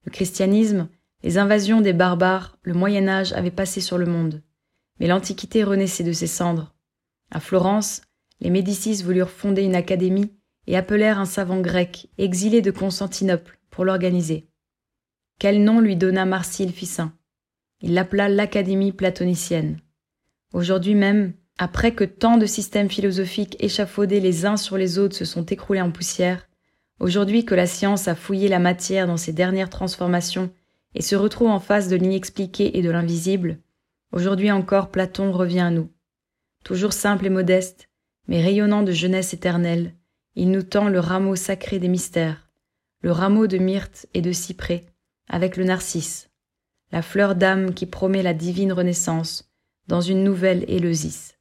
Le 0.03 0.11
christianisme, 0.11 0.87
les 1.23 1.37
invasions 1.37 1.81
des 1.81 1.93
barbares, 1.93 2.57
le 2.63 2.73
Moyen 2.73 3.07
Âge 3.07 3.33
avaient 3.33 3.51
passé 3.51 3.81
sur 3.81 3.97
le 3.97 4.05
monde. 4.05 4.43
Mais 4.99 5.07
l'Antiquité 5.07 5.63
renaissait 5.63 6.03
de 6.03 6.13
ses 6.13 6.27
cendres. 6.27 6.75
À 7.31 7.39
Florence, 7.39 8.01
les 8.39 8.49
Médicis 8.49 9.01
voulurent 9.03 9.31
fonder 9.31 9.63
une 9.63 9.75
académie 9.75 10.31
et 10.67 10.77
appelèrent 10.77 11.19
un 11.19 11.25
savant 11.25 11.61
grec, 11.61 12.07
exilé 12.17 12.61
de 12.61 12.71
Constantinople, 12.71 13.59
pour 13.69 13.85
l'organiser. 13.85 14.47
Quel 15.39 15.63
nom 15.63 15.81
lui 15.81 15.95
donna 15.95 16.25
Marsile 16.25 16.71
Ficin 16.71 17.13
Il 17.81 17.93
l'appela 17.93 18.29
l'Académie 18.29 18.93
platonicienne. 18.93 19.79
Aujourd'hui 20.53 20.95
même, 20.95 21.33
après 21.57 21.93
que 21.93 22.03
tant 22.03 22.37
de 22.37 22.45
systèmes 22.45 22.89
philosophiques 22.89 23.57
échafaudés 23.59 24.19
les 24.19 24.45
uns 24.45 24.57
sur 24.57 24.77
les 24.77 24.97
autres 24.97 25.15
se 25.15 25.25
sont 25.25 25.45
écroulés 25.45 25.81
en 25.81 25.91
poussière, 25.91 26.47
aujourd'hui 26.99 27.45
que 27.45 27.55
la 27.55 27.67
science 27.67 28.07
a 28.07 28.15
fouillé 28.15 28.47
la 28.47 28.59
matière 28.59 29.07
dans 29.07 29.17
ses 29.17 29.33
dernières 29.33 29.69
transformations 29.69 30.51
et 30.93 31.01
se 31.01 31.15
retrouve 31.15 31.49
en 31.49 31.59
face 31.59 31.89
de 31.89 31.97
l'inexpliqué 31.97 32.77
et 32.77 32.81
de 32.81 32.89
l'invisible, 32.89 33.59
aujourd'hui 34.11 34.51
encore 34.51 34.89
Platon 34.89 35.31
revient 35.31 35.59
à 35.59 35.71
nous. 35.71 35.91
Toujours 36.63 36.93
simple 36.93 37.25
et 37.25 37.29
modeste, 37.29 37.89
mais 38.27 38.41
rayonnant 38.41 38.83
de 38.83 38.91
jeunesse 38.91 39.33
éternelle, 39.33 39.93
il 40.35 40.51
nous 40.51 40.63
tend 40.63 40.89
le 40.89 40.99
rameau 40.99 41.35
sacré 41.35 41.79
des 41.79 41.87
mystères, 41.87 42.49
le 43.01 43.11
rameau 43.11 43.47
de 43.47 43.57
myrte 43.57 44.07
et 44.13 44.21
de 44.21 44.31
cyprès, 44.31 44.85
avec 45.27 45.57
le 45.57 45.63
narcisse, 45.63 46.29
la 46.91 47.01
fleur 47.01 47.35
d'âme 47.35 47.73
qui 47.73 47.85
promet 47.85 48.23
la 48.23 48.33
divine 48.33 48.73
renaissance 48.73 49.51
dans 49.87 50.01
une 50.01 50.23
nouvelle 50.23 50.65
Éleusis. 50.67 51.34